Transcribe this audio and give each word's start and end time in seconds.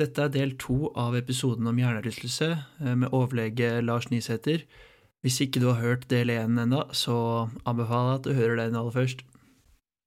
Dette 0.00 0.22
er 0.24 0.32
del 0.32 0.54
to 0.56 0.88
av 0.96 1.12
episoden 1.18 1.68
om 1.68 1.76
hjernerystelse 1.76 2.48
eh, 2.54 2.94
med 2.96 3.12
overlege 3.12 3.82
Lars 3.84 4.08
Nysæter. 4.08 4.64
Hvis 5.20 5.40
ikke 5.44 5.60
du 5.60 5.66
har 5.68 5.82
hørt 5.82 6.06
del 6.08 6.32
én 6.32 6.56
ennå, 6.62 6.86
så 6.96 7.50
anbefaler 7.68 8.14
jeg 8.14 8.20
at 8.20 8.28
du 8.28 8.38
hører 8.38 8.60
den 8.62 8.78
aller 8.80 8.94
først. 8.94 9.24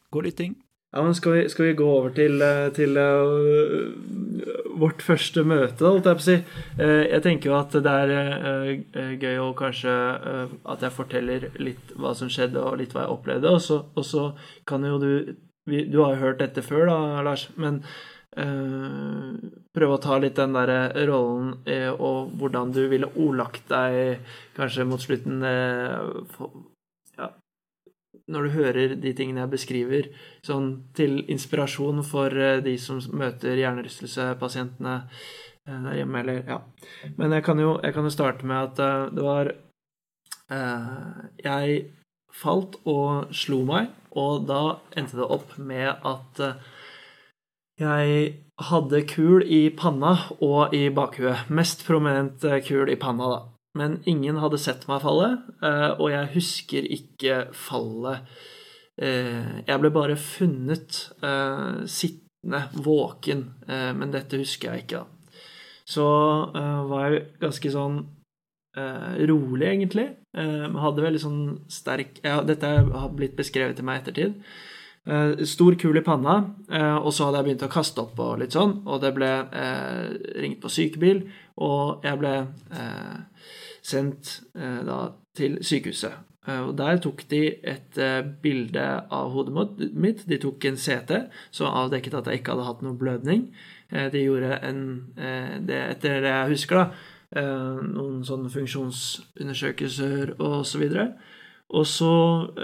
God 0.10 0.26
lytting. 0.26 0.56
Ja, 0.94 1.02
men 1.02 1.14
skal 1.18 1.36
vi, 1.36 1.44
skal 1.50 1.68
vi 1.68 1.76
gå 1.78 1.86
over 1.90 2.10
til, 2.14 2.42
eh, 2.42 2.70
til 2.74 2.98
uh, 2.98 4.80
vårt 4.82 5.02
første 5.02 5.44
møte, 5.46 5.86
holdt 5.86 6.10
jeg 6.10 6.18
på 6.18 6.24
å 6.24 6.26
si. 6.26 6.38
Uh, 6.78 7.04
jeg 7.10 7.22
tenker 7.26 7.50
jo 7.50 7.56
at 7.58 7.78
det 7.86 7.94
er 7.94 8.14
uh, 8.18 9.14
gøy 9.22 9.42
å 9.42 9.48
kanskje 9.58 9.94
at 9.94 10.86
jeg 10.86 10.94
forteller 10.94 11.48
litt 11.62 11.94
hva 11.98 12.14
som 12.18 12.30
skjedde, 12.34 12.62
og 12.62 12.78
litt 12.82 12.94
hva 12.94 13.06
jeg 13.06 13.18
opplevde. 13.18 13.54
Og 13.54 14.06
så, 14.06 14.26
kan 14.70 14.86
jo 14.86 14.98
du 15.02 15.12
vi, 15.70 15.86
Du 15.90 16.02
har 16.04 16.14
jo 16.14 16.26
hørt 16.28 16.42
dette 16.42 16.62
før, 16.66 16.86
da, 16.90 17.22
Lars. 17.26 17.48
men 17.58 17.82
Uh, 18.34 19.38
prøve 19.78 19.94
å 19.94 20.02
ta 20.02 20.16
litt 20.18 20.40
den 20.40 20.56
der 20.56 20.72
rollen 21.06 21.52
uh, 21.68 21.92
og 21.94 22.32
hvordan 22.40 22.72
du 22.74 22.80
ville 22.90 23.12
ordlagt 23.14 23.68
deg 23.70 24.24
kanskje 24.58 24.88
mot 24.90 25.02
slutten 25.02 25.44
uh, 25.46 26.24
for, 26.34 26.56
ja, 27.14 27.30
Når 28.34 28.48
du 28.48 28.56
hører 28.56 28.96
de 28.98 29.14
tingene 29.14 29.44
jeg 29.44 29.54
beskriver, 29.54 30.10
sånn 30.42 30.72
til 30.98 31.20
inspirasjon 31.30 32.02
for 32.08 32.34
de 32.66 32.74
som 32.82 33.04
møter 33.14 33.60
hjernerystelsepasientene 33.62 34.98
der 35.64 36.00
hjemme, 36.02 36.20
eller 36.24 36.42
Ja. 36.50 36.62
Men 37.16 37.38
jeg 37.38 37.44
kan 37.46 37.60
jo, 37.62 37.76
jeg 37.84 37.94
kan 37.94 38.04
jo 38.04 38.18
starte 38.18 38.46
med 38.50 38.58
at 38.74 39.14
det 39.16 39.24
var 39.24 39.54
Jeg 41.40 41.84
falt 42.34 42.76
og 42.90 43.30
slo 43.32 43.62
meg, 43.66 43.94
og 44.12 44.48
da 44.50 44.80
endte 44.98 45.22
det 45.22 45.30
opp 45.38 45.54
med 45.58 45.88
at 46.04 46.42
jeg 47.82 48.34
hadde 48.62 49.02
kul 49.10 49.44
i 49.50 49.68
panna 49.74 50.14
og 50.44 50.74
i 50.78 50.86
bakhuet. 50.94 51.50
Mest 51.50 51.86
prominent 51.88 52.44
eh, 52.46 52.62
kul 52.66 52.92
i 52.92 53.00
panna, 53.00 53.30
da. 53.32 53.40
Men 53.74 53.98
ingen 54.06 54.38
hadde 54.38 54.60
sett 54.62 54.86
meg 54.86 55.02
falle, 55.02 55.32
eh, 55.66 55.92
og 55.98 56.12
jeg 56.14 56.34
husker 56.36 56.86
ikke 56.86 57.40
fallet. 57.58 58.30
Eh, 59.02 59.64
jeg 59.66 59.82
ble 59.82 59.94
bare 59.94 60.20
funnet 60.20 61.00
sittende, 61.90 62.20
våken, 62.76 63.46
men 63.96 64.12
dette 64.12 64.36
husker 64.36 64.74
jeg 64.74 64.84
ikke, 64.84 65.00
da. 65.02 65.40
Så 65.88 66.04
var 66.90 67.06
jeg 67.08 67.22
ganske 67.40 67.72
sånn 67.72 68.02
rolig, 69.30 69.66
egentlig. 69.70 70.06
Hadde 70.36 71.06
veldig 71.06 71.22
sånn 71.24 71.42
sterk 71.72 72.20
ja, 72.24 72.38
Dette 72.44 72.68
har 72.68 73.12
blitt 73.16 73.36
beskrevet 73.40 73.80
til 73.80 73.88
meg 73.88 74.00
i 74.00 74.04
ettertid. 74.04 74.38
Uh, 75.04 75.42
stor 75.44 75.76
kul 75.76 75.98
i 76.00 76.02
panna, 76.02 76.38
uh, 76.72 76.96
og 77.04 77.10
så 77.12 77.26
hadde 77.28 77.42
jeg 77.42 77.48
begynt 77.50 77.64
å 77.66 77.72
kaste 77.74 78.00
opp 78.06 78.20
og 78.24 78.38
litt 78.40 78.56
sånn, 78.56 78.78
og 78.88 79.02
det 79.04 79.10
ble 79.18 79.32
uh, 79.52 80.14
ringt 80.40 80.62
på 80.64 80.72
sykebil, 80.72 81.26
og 81.60 82.06
jeg 82.08 82.20
ble 82.22 82.32
sendt 83.84 84.30
da 84.56 85.12
til 85.36 85.58
sykehuset. 85.60 86.14
og 86.48 86.72
Der 86.80 87.02
tok 87.04 87.26
de 87.28 87.42
et 87.68 88.00
bilde 88.42 88.86
av 89.12 89.34
hodet 89.36 89.92
mitt. 89.92 90.24
De 90.24 90.40
tok 90.40 90.64
en 90.66 90.80
CT 90.80 91.12
som 91.52 91.68
avdekket 91.68 92.16
at 92.16 92.30
jeg 92.32 92.40
ikke 92.40 92.56
hadde 92.56 92.68
hatt 92.70 92.82
noe 92.86 92.96
blødning. 92.98 93.52
de 93.92 94.24
gjorde 94.24 94.56
en 94.64 94.82
det, 95.68 95.82
Etter 95.98 96.24
det 96.24 96.32
jeg 96.32 96.54
husker, 96.56 96.80
da, 96.80 97.44
noen 97.92 98.24
sånne 98.24 98.50
funksjonsundersøkelser 98.56 100.36
og 100.40 100.64
så 100.66 100.80
videre. 100.80 101.12
Og 101.74 101.88
så 101.90 102.14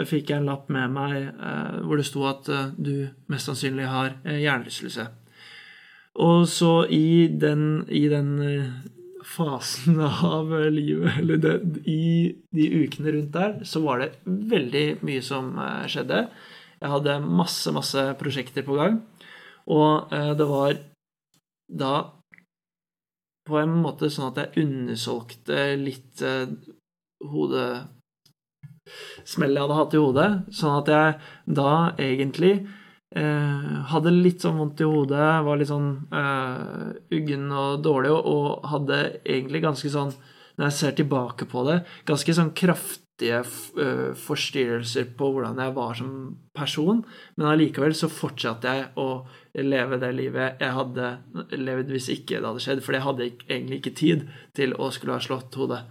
fikk 0.05 0.29
jeg 0.29 0.41
en 0.41 0.49
lapp 0.51 0.67
med 0.73 0.93
meg 0.93 1.15
eh, 1.31 1.79
hvor 1.85 1.97
det 1.97 2.05
sto 2.07 2.27
at 2.29 2.49
eh, 2.53 2.69
du 2.77 3.09
mest 3.31 3.49
sannsynlig 3.49 3.87
har 3.89 4.13
eh, 4.21 4.41
hjernerystelse. 4.43 5.07
Og 6.21 6.45
så 6.51 6.73
i 6.93 7.29
den, 7.41 7.87
i 7.89 8.03
den 8.11 8.31
fasen 9.25 9.97
av 10.35 10.53
livet, 10.69 11.21
eller 11.23 11.41
det, 11.41 11.55
i 11.89 12.35
de 12.53 12.69
ukene 12.83 13.15
rundt 13.15 13.33
der, 13.33 13.57
så 13.65 13.81
var 13.85 14.03
det 14.03 14.11
veldig 14.25 14.85
mye 15.05 15.25
som 15.25 15.53
skjedde. 15.89 16.27
Jeg 16.79 16.93
hadde 16.93 17.19
masse, 17.25 17.73
masse 17.75 18.03
prosjekter 18.19 18.65
på 18.67 18.77
gang. 18.77 19.01
Og 19.69 20.09
det 20.09 20.47
var 20.49 20.77
da 21.69 21.93
på 23.45 23.57
en 23.61 23.75
måte 23.83 24.09
sånn 24.11 24.31
at 24.31 24.41
jeg 24.41 24.65
undersolgte 24.65 25.65
litt 25.79 26.23
hodet 27.29 27.69
smell 29.27 29.55
jeg 29.55 29.65
hadde 29.65 29.79
hatt 29.79 29.95
i 29.95 30.03
hodet. 30.03 30.29
Sånn 30.55 30.77
at 30.79 30.91
jeg 30.93 31.55
da 31.59 31.73
egentlig 32.01 32.53
eh, 33.15 33.75
hadde 33.91 34.13
litt 34.13 34.43
sånn 34.45 34.59
vondt 34.59 34.83
i 34.83 34.89
hodet, 34.89 35.27
var 35.45 35.59
litt 35.59 35.71
sånn 35.71 35.91
eh, 36.13 36.89
uggen 37.17 37.49
og 37.51 37.83
dårlig, 37.85 38.13
og, 38.13 38.25
og 38.29 38.71
hadde 38.73 39.03
egentlig 39.23 39.63
ganske 39.65 39.93
sånn, 39.93 40.15
når 40.59 40.69
jeg 40.69 40.79
ser 40.79 40.97
tilbake 40.97 41.47
på 41.49 41.63
det, 41.69 41.81
ganske 42.07 42.35
sånn 42.35 42.51
kraftige 42.57 43.39
uh, 43.43 44.09
forstyrrelser 44.19 45.07
på 45.15 45.29
hvordan 45.31 45.59
jeg 45.59 45.71
var 45.75 45.95
som 45.95 46.11
person, 46.55 46.99
men 47.37 47.47
allikevel 47.47 47.95
så 47.95 48.09
fortsatte 48.11 48.73
jeg 48.75 48.89
å 48.99 49.07
leve 49.63 49.99
det 49.99 50.11
livet 50.15 50.59
jeg 50.59 50.75
hadde 50.75 51.13
levd 51.55 51.93
hvis 51.95 52.09
ikke 52.13 52.41
det 52.41 52.47
hadde 52.49 52.63
skjedd, 52.63 52.83
for 52.83 52.95
jeg 52.95 53.05
hadde 53.07 53.29
egentlig 53.47 53.79
ikke 53.79 53.95
tid 54.01 54.27
til 54.55 54.75
å 54.75 54.91
skulle 54.95 55.15
ha 55.15 55.23
slått 55.23 55.55
hodet. 55.59 55.81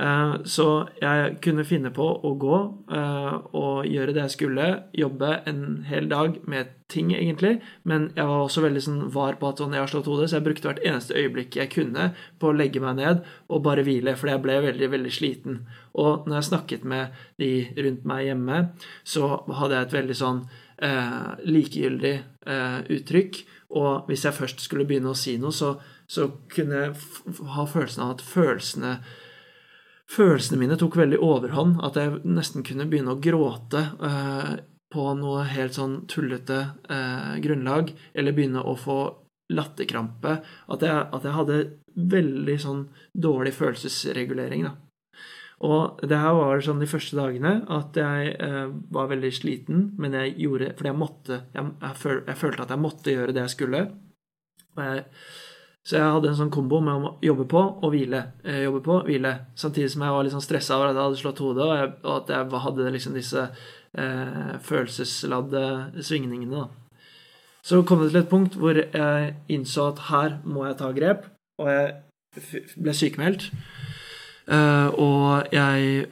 Eh, 0.00 0.34
så 0.48 0.66
jeg 1.02 1.34
kunne 1.44 1.66
finne 1.68 1.90
på 1.92 2.06
å 2.24 2.30
gå 2.40 2.58
eh, 2.96 3.34
og 3.58 3.88
gjøre 3.88 4.14
det 4.16 4.22
jeg 4.22 4.36
skulle, 4.36 4.68
jobbe 4.96 5.32
en 5.50 5.82
hel 5.90 6.08
dag 6.08 6.38
med 6.48 6.70
ting, 6.90 7.12
egentlig, 7.14 7.58
men 7.86 8.08
jeg 8.16 8.26
var 8.26 8.46
også 8.46 8.64
veldig 8.64 8.82
sånn 8.86 9.02
var 9.14 9.36
på 9.38 9.50
at 9.50 9.60
sånn, 9.60 9.76
jeg 9.76 9.84
har 9.84 9.92
slått 9.92 10.08
hodet, 10.10 10.30
så 10.30 10.38
jeg 10.38 10.46
brukte 10.48 10.70
hvert 10.70 10.82
eneste 10.86 11.18
øyeblikk 11.20 11.60
jeg 11.60 11.72
kunne 11.74 12.08
på 12.40 12.48
å 12.50 12.56
legge 12.56 12.82
meg 12.82 12.96
ned 12.98 13.22
og 13.52 13.62
bare 13.66 13.84
hvile, 13.86 14.16
fordi 14.18 14.34
jeg 14.34 14.44
ble 14.46 14.58
veldig, 14.70 14.90
veldig 14.96 15.14
sliten. 15.14 15.62
Og 16.00 16.26
når 16.26 16.40
jeg 16.40 16.48
snakket 16.48 16.88
med 16.88 17.22
de 17.42 17.52
rundt 17.76 18.08
meg 18.08 18.26
hjemme, 18.30 18.64
så 19.04 19.30
hadde 19.60 19.76
jeg 19.76 19.90
et 19.90 19.96
veldig 20.00 20.20
sånn 20.24 20.44
eh, 20.82 21.24
likegyldig 21.46 22.16
eh, 22.16 22.78
uttrykk, 22.96 23.42
og 23.78 24.08
hvis 24.08 24.24
jeg 24.26 24.34
først 24.34 24.64
skulle 24.64 24.88
begynne 24.88 25.12
å 25.12 25.18
si 25.18 25.36
noe, 25.38 25.54
så, 25.54 25.76
så 26.10 26.30
kunne 26.50 26.86
jeg 26.86 27.42
ha 27.54 27.68
følelsen 27.68 28.06
av 28.06 28.16
at 28.16 28.24
følelsene 28.24 28.96
følelsene 30.10 30.58
mine 30.60 30.78
tok 30.80 30.98
veldig 31.00 31.20
overhånd. 31.24 31.78
At 31.86 31.98
jeg 32.00 32.20
nesten 32.28 32.66
kunne 32.66 32.88
begynne 32.90 33.14
å 33.16 33.22
gråte 33.22 33.86
eh, 34.06 34.52
på 34.90 35.06
noe 35.18 35.46
helt 35.50 35.76
sånn 35.78 36.02
tullete 36.10 36.60
eh, 36.90 37.34
grunnlag. 37.44 37.94
Eller 38.14 38.36
begynne 38.36 38.64
å 38.64 38.76
få 38.78 39.00
latterkrampe. 39.50 40.38
At 40.70 40.86
jeg, 40.86 41.08
at 41.10 41.26
jeg 41.26 41.36
hadde 41.36 41.60
veldig 42.10 42.56
sånn 42.62 42.86
dårlig 43.18 43.54
følelsesregulering, 43.56 44.68
da. 44.68 44.76
Og 45.60 46.00
det 46.08 46.16
her 46.16 46.32
var 46.38 46.62
sånn 46.64 46.80
de 46.80 46.88
første 46.88 47.18
dagene 47.18 47.58
at 47.68 47.96
jeg 48.00 48.30
eh, 48.40 48.70
var 48.94 49.10
veldig 49.10 49.30
sliten, 49.36 49.82
men 50.00 50.16
jeg 50.16 50.38
gjorde 50.46 50.70
Fordi 50.78 50.88
jeg 50.88 50.96
måtte 50.96 51.36
jeg, 51.52 51.64
jeg, 51.82 51.96
føl, 52.00 52.22
jeg, 52.24 52.38
følte 52.40 52.64
at 52.64 52.72
jeg 52.72 52.80
måtte 52.80 53.12
gjøre 53.12 53.34
det 53.36 53.42
jeg 53.44 53.54
skulle. 53.58 53.82
Og 54.72 54.80
jeg 54.86 55.04
så 55.80 55.96
jeg 55.96 56.12
hadde 56.12 56.28
en 56.28 56.36
sånn 56.36 56.52
kombo 56.52 56.78
med 56.84 57.06
å 57.06 57.12
jobbe 57.24 57.46
på 57.48 57.60
og 57.80 57.92
hvile. 57.94 58.20
Eh, 58.44 58.62
jobbe 58.66 58.82
på, 58.84 58.98
hvile. 59.06 59.32
Samtidig 59.56 59.88
som 59.94 60.04
jeg 60.04 60.12
var 60.12 60.26
litt 60.26 60.34
sånn 60.34 60.44
stressa 60.44 60.76
over 60.76 60.90
at 60.90 60.98
jeg 60.98 61.06
hadde 61.06 61.20
slått 61.22 61.40
hodet, 61.40 61.64
og, 61.64 61.72
jeg, 61.78 61.92
og 62.04 62.12
at 62.18 62.32
jeg 62.34 62.62
hadde 62.66 62.92
liksom 62.96 63.16
disse 63.16 63.46
eh, 63.48 64.52
følelsesladde 64.66 65.64
svingningene. 66.04 66.66
da. 66.66 67.16
Så 67.64 67.80
kom 67.88 68.04
det 68.04 68.12
til 68.12 68.20
et 68.20 68.28
punkt 68.28 68.56
hvor 68.60 68.76
jeg 68.76 69.34
innså 69.52 69.90
at 69.94 70.04
her 70.10 70.38
må 70.44 70.66
jeg 70.68 70.78
ta 70.80 70.92
grep, 70.96 71.26
og 71.60 71.72
jeg 71.72 72.70
ble 72.76 72.94
sykemeldt. 72.96 73.48
Eh, 74.52 74.88
og 75.00 75.48
jeg 75.54 76.08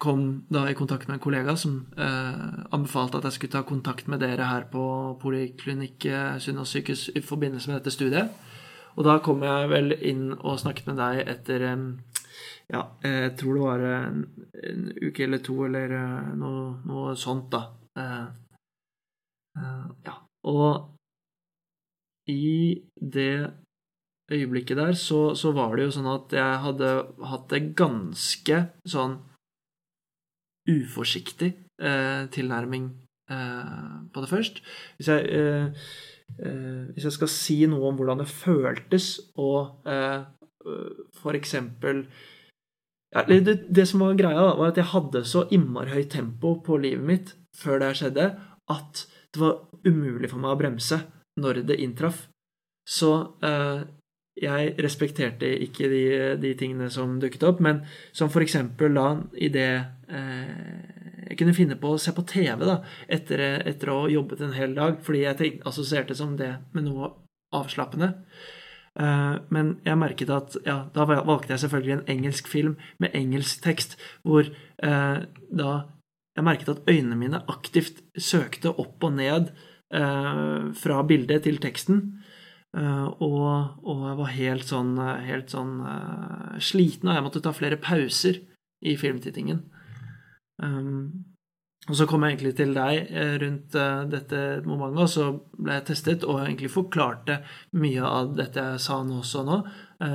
kom 0.00 0.26
da 0.52 0.66
i 0.68 0.76
kontakt 0.76 1.08
med 1.08 1.16
en 1.16 1.24
kollega 1.24 1.54
som 1.56 1.86
eh, 1.96 2.42
anbefalte 2.76 3.16
at 3.16 3.30
jeg 3.30 3.38
skulle 3.38 3.56
ta 3.56 3.64
kontakt 3.64 4.12
med 4.12 4.20
dere 4.20 4.50
her 4.50 4.68
på 4.68 4.84
Poliklinikk 5.22 6.04
Sunnaas 6.44 6.76
sykehus 6.76 7.08
i 7.16 7.24
forbindelse 7.24 7.72
med 7.72 7.80
dette 7.80 7.96
studiet. 7.96 8.44
Og 8.96 9.04
da 9.04 9.18
kom 9.24 9.42
jeg 9.44 9.68
vel 9.70 9.92
inn 10.00 10.30
og 10.36 10.60
snakket 10.60 10.88
med 10.88 11.00
deg 11.00 11.22
etter 11.28 11.66
ja, 12.66 12.80
jeg 13.04 13.34
tror 13.38 13.54
det 13.54 13.62
var 13.62 13.84
en, 13.86 14.24
en 14.66 14.88
uke 14.98 15.22
eller 15.26 15.42
to 15.44 15.60
eller 15.68 15.92
eh, 15.94 16.32
noe, 16.38 16.64
noe 16.88 17.14
sånt, 17.18 17.46
da. 17.52 17.62
Uh, 17.96 18.26
uh, 19.60 19.84
ja. 20.06 20.16
Og 20.50 20.88
i 22.30 22.82
det 22.98 23.52
øyeblikket 24.32 24.80
der 24.80 24.98
så, 24.98 25.36
så, 25.38 25.52
var 25.54 25.76
det 25.76 25.86
jo 25.86 25.94
sånn 25.94 26.10
at 26.10 26.34
jeg 26.34 26.58
hadde 26.64 26.90
hatt 27.30 27.46
det 27.52 27.62
ganske 27.78 28.60
sånn 28.82 29.20
uforsiktig 30.66 31.52
uh, 31.82 32.26
tilnærming 32.34 32.94
på 33.26 34.22
det 34.22 34.28
først. 34.30 34.60
Hvis 34.94 35.08
jeg 35.10 35.40
eh, 36.38 36.86
Hvis 36.94 37.08
jeg 37.08 37.16
skal 37.18 37.32
si 37.32 37.58
noe 37.70 37.90
om 37.90 37.98
hvordan 37.98 38.22
det 38.22 38.30
føltes 38.30 39.10
å 39.38 39.50
eh, 39.86 40.24
eksempel 41.36 42.06
ja, 43.14 43.22
det, 43.28 43.54
det, 43.70 43.86
som 43.86 44.02
var 44.02 44.16
greia, 44.18 44.42
da, 44.42 44.54
var 44.58 44.72
at 44.72 44.80
jeg 44.80 44.90
hadde 44.90 45.22
så 45.24 45.46
innmari 45.54 45.94
høyt 45.94 46.10
tempo 46.12 46.56
på 46.66 46.76
livet 46.82 47.06
mitt 47.06 47.34
før 47.56 47.78
det 47.80 47.92
skjedde, 48.00 48.26
at 48.68 49.04
det 49.32 49.40
var 49.40 49.60
umulig 49.86 50.28
for 50.32 50.42
meg 50.42 50.52
å 50.52 50.58
bremse 50.60 50.98
når 51.40 51.62
det 51.68 51.78
inntraff. 51.80 52.26
Så 52.86 53.12
eh, 53.46 53.86
jeg 54.36 54.74
respekterte 54.84 55.48
ikke 55.64 55.88
de, 55.88 56.02
de, 56.42 56.52
tingene 56.58 56.90
som 56.92 57.16
dukket 57.22 57.46
opp, 57.48 57.62
men 57.64 57.84
som 58.12 58.28
for 58.32 58.44
eksempel 58.44 58.92
da 58.96 59.08
i 59.32 59.48
det 59.54 59.70
eh, 60.12 61.05
Jeg 61.26 61.38
kunne 61.40 61.56
finne 61.56 61.78
på 61.80 61.94
å 61.94 62.00
se 62.00 62.12
på 62.14 62.24
TV 62.28 62.64
da, 62.66 62.80
etter, 63.12 63.42
etter 63.66 63.90
å 63.90 64.02
ha 64.04 64.12
jobbet 64.12 64.44
en 64.44 64.54
hel 64.56 64.76
dag, 64.76 65.00
fordi 65.04 65.24
jeg 65.24 65.56
assosierte 65.66 66.14
som 66.18 66.36
det 66.38 66.52
med 66.76 66.86
noe 66.86 67.10
avslappende. 67.56 68.12
Eh, 68.96 69.34
men 69.52 69.74
jeg 69.84 70.00
merket 70.00 70.32
at 70.32 70.56
ja, 70.66 70.78
da 70.94 71.06
valgte 71.08 71.54
jeg 71.54 71.64
selvfølgelig 71.64 71.96
en 71.96 72.06
engelsk 72.16 72.48
film 72.48 72.76
med 73.02 73.16
engelsk 73.18 73.64
tekst, 73.64 73.98
hvor 74.24 74.46
eh, 74.46 75.18
da 75.50 75.72
jeg 76.36 76.44
merket 76.44 76.72
at 76.72 76.88
øynene 76.88 77.18
mine 77.18 77.42
aktivt 77.50 78.02
søkte 78.20 78.72
opp 78.72 79.04
og 79.04 79.16
ned 79.16 79.52
eh, 79.94 80.72
fra 80.76 81.02
bildet 81.08 81.46
til 81.48 81.60
teksten. 81.62 82.04
Uh, 82.76 83.08
og, 83.24 83.44
og, 83.88 84.00
jeg 84.04 84.16
var 84.18 84.32
helt 84.34 84.66
sånn, 84.68 84.90
helt 85.24 85.52
sånn 85.54 85.78
uh, 85.80 86.56
sliten, 86.60 87.08
og 87.08 87.14
jeg 87.16 87.24
måtte 87.24 87.40
ta 87.40 87.52
flere 87.56 87.78
pauser 87.80 88.42
i 88.84 88.92
filmtittingen. 89.00 89.62
Um, 90.62 91.24
og 91.86 91.94
så 91.98 92.06
kom 92.08 92.24
jeg 92.24 92.34
egentlig 92.34 92.54
til 92.58 92.74
deg 92.74 93.12
uh, 93.12 93.36
rundt 93.42 93.78
dette 94.12 94.42
momentet, 94.66 95.02
og 95.04 95.10
så 95.12 95.28
ble 95.58 95.78
jeg 95.78 95.86
testet 95.92 96.26
og 96.26 96.40
egentlig 96.42 96.72
forklarte 96.74 97.40
mye 97.78 98.02
av 98.08 98.34
dette 98.38 98.64
jeg 98.72 98.84
sa 98.86 99.00
nå 99.04 99.20
også 99.22 99.46
nå. 99.46 99.62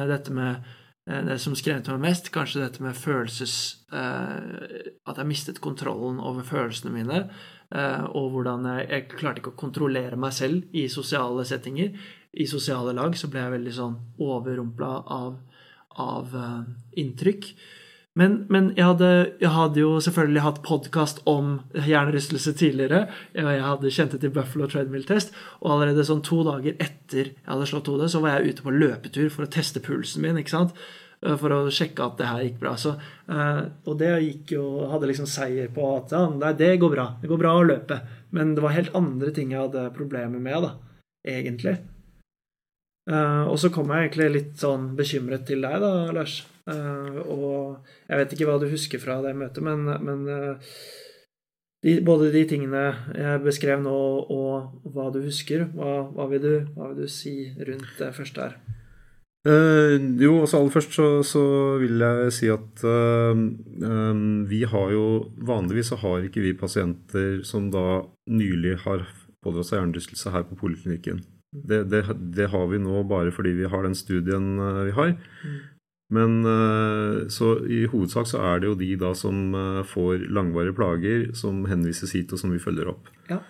dette 0.09 0.33
med 0.35 0.77
det 1.11 1.39
som 1.41 1.55
skremte 1.57 1.91
meg 1.95 2.03
mest, 2.11 2.29
kanskje 2.31 2.61
dette 2.61 2.83
med 2.83 2.93
følelses... 2.95 3.55
at 3.91 5.17
jeg 5.17 5.27
mistet 5.27 5.59
kontrollen 5.59 6.19
over 6.21 6.45
følelsene 6.45 6.93
mine. 6.93 7.23
og 8.13 8.29
hvordan 8.31 8.67
jeg, 8.69 8.85
jeg 8.89 9.07
klarte 9.09 9.41
ikke 9.41 9.55
å 9.55 9.57
kontrollere 9.63 10.15
meg 10.15 10.31
selv 10.37 10.69
i 10.77 10.85
sosiale 10.87 11.43
settinger 11.45 11.97
i 12.31 12.47
sosiale 12.47 12.93
lag 12.95 13.15
så 13.17 13.27
ble 13.31 13.43
jeg 13.43 13.55
veldig 13.57 13.73
sånn 13.75 13.97
overrumpla 14.23 14.91
av, 15.11 15.35
av 15.99 16.35
inntrykk. 16.99 17.49
Men, 18.19 18.41
men 18.51 18.73
jeg, 18.75 18.83
hadde, 18.83 19.09
jeg, 19.39 19.49
hadde, 19.55 19.79
jo 19.79 19.91
selvfølgelig 20.03 20.41
hatt 20.43 20.57
podkast 20.65 21.21
om 21.31 21.53
hjernerystelse 21.71 22.51
tidligere. 22.59 23.05
Jeg 23.37 23.61
hadde 23.63 23.93
kjent 23.95 24.17
til 24.19 24.33
Buffalo 24.35 24.67
Treadmill 24.67 25.05
Test, 25.07 25.31
og 25.61 25.77
allerede 25.77 26.03
sånn 26.07 26.23
to 26.27 26.41
dager 26.43 26.75
etter 26.75 27.31
jeg 27.31 27.47
hadde 27.47 27.69
slått 27.71 27.87
hodet, 27.87 28.09
så 28.11 28.19
var 28.19 28.35
jeg 28.35 28.51
ute 28.51 28.65
på 28.65 28.75
løpetur 28.75 29.31
for 29.31 29.47
å 29.47 29.53
teste 29.55 29.83
pulsen 29.85 30.25
min. 30.25 30.41
ikke 30.41 30.57
sant? 30.57 30.75
Eh, 31.21 31.37
for 31.37 31.53
å 31.53 31.61
sjekke 31.73 32.03
at 32.03 32.19
det 32.19 32.29
her 32.29 32.43
gikk 32.45 32.59
bra. 32.61 32.75
Så, 32.79 32.95
uh, 33.31 33.63
og 33.85 33.97
det 34.01 34.11
gikk 34.25 34.55
jo 34.57 34.65
Hadde 34.91 35.09
liksom 35.11 35.29
seier 35.29 35.69
på 35.73 35.85
at 35.95 36.15
ja, 36.15 36.25
nei, 36.33 36.53
det 36.57 36.73
går 36.81 36.95
bra. 36.95 37.07
Det 37.21 37.29
går 37.31 37.41
bra 37.41 37.55
å 37.57 37.65
løpe. 37.67 38.01
Men 38.35 38.55
det 38.57 38.63
var 38.65 38.75
helt 38.75 38.95
andre 38.97 39.33
ting 39.35 39.53
jeg 39.53 39.67
hadde 39.67 39.89
problemer 39.95 40.41
med, 40.41 40.67
da, 40.67 40.73
egentlig. 41.27 41.77
Uh, 43.09 43.47
og 43.49 43.57
så 43.61 43.71
kom 43.73 43.91
jeg 43.91 44.07
egentlig 44.07 44.31
litt 44.35 44.57
sånn 44.61 44.91
bekymret 44.97 45.45
til 45.47 45.63
deg, 45.63 45.79
da, 45.83 45.93
Lars. 46.15 46.41
Uh, 46.69 47.17
og 47.25 47.87
jeg 48.09 48.19
vet 48.19 48.33
ikke 48.35 48.47
hva 48.49 48.59
du 48.61 48.67
husker 48.69 49.01
fra 49.01 49.17
det 49.25 49.33
møtet, 49.37 49.63
men, 49.65 49.87
men 50.05 50.27
uh, 50.29 50.75
de, 51.81 51.95
både 52.05 52.29
de 52.33 52.43
tingene 52.49 52.83
jeg 53.17 53.41
beskrev 53.45 53.81
nå, 53.81 53.95
og 54.29 54.91
hva 54.93 55.07
du 55.13 55.23
husker, 55.25 55.65
hva, 55.73 56.03
hva, 56.13 56.27
vil, 56.29 56.43
du, 56.43 56.53
hva 56.75 56.91
vil, 56.91 57.01
du, 57.01 57.09
si 57.09 57.49
rundt 57.57 57.97
det 57.99 58.13
første 58.17 58.47
her? 58.47 58.61
jo, 59.41 60.35
altså 60.43 60.59
aller 60.59 60.69
først 60.69 60.91
så, 60.93 61.05
så, 61.25 61.41
vil 61.81 61.97
jeg 61.97 62.33
si 62.37 62.49
at 62.53 62.83
um, 62.85 63.47
vi 64.45 64.59
har 64.69 64.91
jo 64.93 65.05
Vanligvis 65.49 65.89
så 65.89 65.97
har 66.03 66.27
ikke 66.27 66.43
vi 66.43 66.51
pasienter 66.53 67.39
som 67.41 67.71
da 67.73 68.03
nylig 68.29 68.75
har 68.83 69.07
pådratt 69.41 69.71
seg 69.71 69.79
hjernerystelse 69.79 70.33
her 70.35 70.45
på 70.45 70.59
poliklinikken. 70.59 71.23
Det, 71.51 71.83
det, 71.91 72.05
det, 72.37 72.47
har 72.53 72.67
vi 72.71 72.79
nå 72.79 73.01
bare 73.09 73.33
fordi 73.35 73.51
vi 73.57 73.67
har 73.67 73.83
den 73.83 73.97
studien 73.97 74.53
eh, 74.61 74.83
vi 74.87 74.93
har. 74.95 75.09
Mm. 75.43 75.57
Men 76.11 76.41
eh, 76.47 77.27
så 77.31 77.53
i 77.63 77.85
hovedsak 77.91 78.27
så 78.27 78.41
er 78.51 78.61
det 78.61 78.71
jo 78.71 78.77
de 78.79 78.91
da 78.99 79.13
som 79.17 79.55
eh, 79.55 79.81
får 79.87 80.27
langvarige 80.35 80.75
plager, 80.77 81.29
som 81.37 81.63
henvises 81.69 82.11
hit, 82.17 82.33
og 82.35 82.41
som 82.41 82.51
vi 82.53 82.61
følger 82.61 82.91
opp. 82.91 83.11
Ja. 83.31 83.41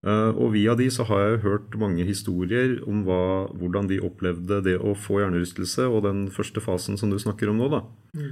Og 0.00 0.54
via 0.54 0.72
de 0.78 0.86
så 0.88 1.04
har 1.04 1.18
jeg 1.20 1.40
hørt 1.42 1.74
mange 1.76 2.06
historier 2.08 2.78
om 2.88 3.02
hva, 3.04 3.50
hvordan 3.52 3.90
de 3.90 3.98
opplevde 4.00 4.62
det 4.64 4.78
å 4.80 4.94
få 4.96 5.18
hjernerystelse, 5.20 5.84
og 5.92 6.06
den 6.06 6.22
første 6.32 6.62
fasen 6.64 6.96
som 6.96 7.12
du 7.12 7.18
snakker 7.20 7.50
om 7.52 7.60
nå, 7.60 7.66
da. 7.68 7.82
Mm. 8.16 8.30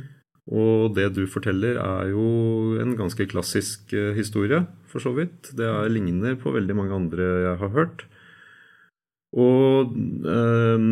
Og 0.48 0.94
det 0.96 1.10
du 1.18 1.26
forteller, 1.28 1.76
er 1.76 2.14
jo 2.14 2.78
en 2.80 2.94
ganske 2.96 3.26
klassisk 3.28 3.92
historie, 4.16 4.62
for 4.88 5.04
så 5.04 5.12
vidt. 5.18 5.50
Det 5.60 5.68
er, 5.68 5.92
ligner 5.92 6.40
på 6.40 6.54
veldig 6.56 6.78
mange 6.78 6.96
andre 7.02 7.28
jeg 7.50 7.60
har 7.60 7.76
hørt. 7.76 8.06
Og 9.36 9.92
eh, 10.24 10.88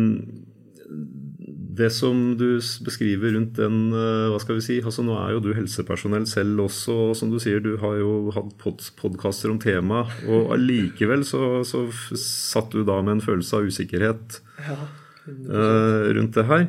det 1.77 1.89
som 1.93 2.37
du 2.39 2.57
beskriver 2.85 3.33
rundt 3.35 3.57
den 3.59 3.91
eh, 3.93 4.29
Hva 4.31 4.39
skal 4.41 4.57
vi 4.57 4.65
si 4.65 4.77
altså 4.81 5.03
Nå 5.05 5.17
er 5.19 5.35
jo 5.35 5.43
du 5.43 5.51
helsepersonell 5.55 6.25
selv 6.29 6.63
også, 6.67 6.95
og 7.09 7.17
som 7.19 7.31
du 7.31 7.37
sier, 7.43 7.61
du 7.63 7.75
har 7.81 7.99
jo 7.99 8.31
hatt 8.35 8.55
pod 8.61 8.81
podkaster 8.99 9.51
om 9.53 9.59
temaet. 9.61 10.13
Og 10.31 10.53
allikevel 10.55 11.25
så, 11.27 11.61
så, 11.67 11.85
satt 12.17 12.73
du 12.73 12.83
da 12.87 12.99
med 13.03 13.17
en 13.17 13.25
følelse 13.25 13.59
av 13.59 13.69
usikkerhet 13.69 14.39
ja, 14.63 14.79
eh, 15.27 16.07
rundt 16.17 16.39
det 16.39 16.47
her. 16.49 16.67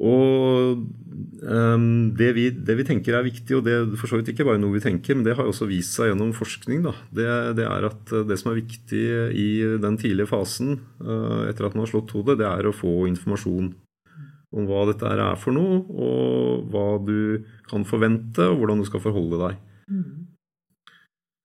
Og 0.00 0.78
um, 1.44 2.12
det, 2.16 2.30
vi, 2.36 2.46
det, 2.50 2.76
vi, 2.78 2.84
tenker 2.88 3.18
er 3.18 3.26
viktig, 3.26 3.58
og 3.58 3.66
det 3.66 3.74
er 3.76 3.90
for 4.00 4.08
så 4.08 4.18
vidt 4.18 4.30
ikke 4.32 4.46
bare 4.48 4.60
noe 4.60 4.72
vi 4.78 4.84
tenker, 4.84 5.16
men 5.16 5.26
det 5.26 5.36
har 5.36 5.48
også 5.48 5.68
vist 5.68 5.98
seg 5.98 6.08
gjennom 6.08 6.32
forskning, 6.36 6.80
da, 6.86 6.94
det, 7.12 7.28
det, 7.58 7.66
er 7.68 7.88
at 7.90 8.14
det 8.28 8.38
som 8.40 8.52
er 8.52 8.62
viktig 8.62 9.02
i 9.36 9.48
den 9.82 9.98
tidlige 10.00 10.30
fasen 10.30 10.78
uh, 11.04 11.44
etter 11.50 11.68
at 11.68 11.76
man 11.76 11.84
har 11.84 11.92
slått 11.92 12.14
hodet, 12.16 12.38
det 12.40 12.48
er 12.48 12.68
å 12.68 12.76
få 12.76 13.02
informasjon 13.10 13.74
om 14.52 14.66
hva 14.68 14.82
dette 14.88 15.08
er 15.08 15.22
for 15.40 15.56
noe, 15.56 15.80
og 15.92 16.72
hva 16.72 16.88
du 17.04 17.44
kan 17.68 17.84
forvente, 17.88 18.48
og 18.48 18.60
hvordan 18.60 18.80
du 18.80 18.88
skal 18.88 19.00
forholde 19.04 19.40
deg. 19.40 19.60
Mm. 19.92 20.10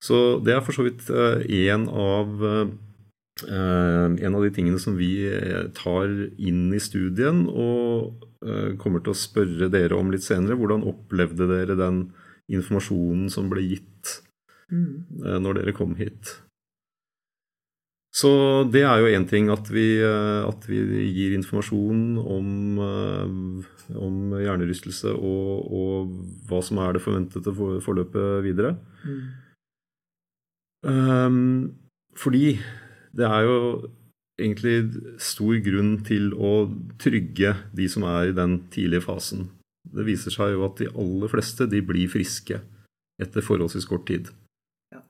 Så 0.04 0.18
det 0.44 0.56
er 0.56 0.64
for 0.64 0.76
så 0.76 0.88
vidt 0.88 1.04
uh, 1.12 1.44
en 1.44 1.88
av 1.92 2.48
uh, 2.48 2.68
en 3.38 4.34
av 4.34 4.42
de 4.42 4.50
tingene 4.50 4.80
som 4.82 4.96
vi 4.98 5.12
tar 5.78 6.10
inn 6.42 6.72
i 6.74 6.80
studien, 6.82 7.44
og 7.46 8.16
Eh, 8.18 8.27
kommer 8.82 9.04
til 9.04 9.14
å 9.14 9.20
spørre 9.20 9.70
dere 9.74 9.98
om 9.98 10.12
litt 10.14 10.26
senere. 10.26 10.58
Hvordan 10.60 10.86
opplevde 10.88 11.50
dere 11.50 11.78
den 11.80 12.08
informasjonen 12.52 13.32
som 13.34 13.50
ble 13.52 13.66
gitt 13.66 14.20
mm. 14.72 15.24
Eh, 15.26 15.40
når 15.44 15.62
dere 15.62 15.76
kom 15.78 15.96
hit? 16.00 16.36
Så 18.18 18.30
det 18.74 18.82
er 18.88 19.02
jo 19.04 19.10
én 19.14 19.28
ting 19.30 19.52
at 19.54 19.68
vi, 19.70 20.00
eh, 20.02 20.42
at 20.48 20.64
vi, 20.70 20.80
gir 21.14 21.36
informasjon 21.38 22.18
om, 22.24 22.80
om 23.94 24.38
hjernerystelse 24.42 25.12
og, 25.14 25.68
og, 25.68 26.16
hva 26.50 26.64
som 26.66 26.82
er 26.82 26.98
det 26.98 27.04
forventede 27.04 27.54
forløpet 27.86 28.42
videre. 28.48 28.74
Mm. 29.06 29.20
Um, 30.88 31.38
fordi 32.18 32.58
det 33.18 33.26
er 33.26 33.46
jo 33.46 33.58
egentlig 34.38 34.78
stor 35.22 35.58
grunn 35.66 35.98
til 36.06 36.32
å 36.34 36.68
trygge 37.02 37.56
de 37.76 37.88
som 37.90 38.06
er 38.08 38.30
i 38.30 38.36
den 38.38 38.60
tidlige 38.74 39.06
fasen. 39.08 39.48
Det 39.88 40.06
viser 40.08 40.34
seg 40.34 40.54
jo 40.54 40.66
at 40.68 40.82
de 40.82 40.90
aller 40.92 41.32
fleste 41.32 41.68
de 41.70 41.82
blir 41.86 42.12
friske 42.12 42.60
etter 43.22 43.46
forholdsvis 43.46 43.88
kort 43.90 44.06
tid. 44.10 44.30
Ja. 44.94 45.02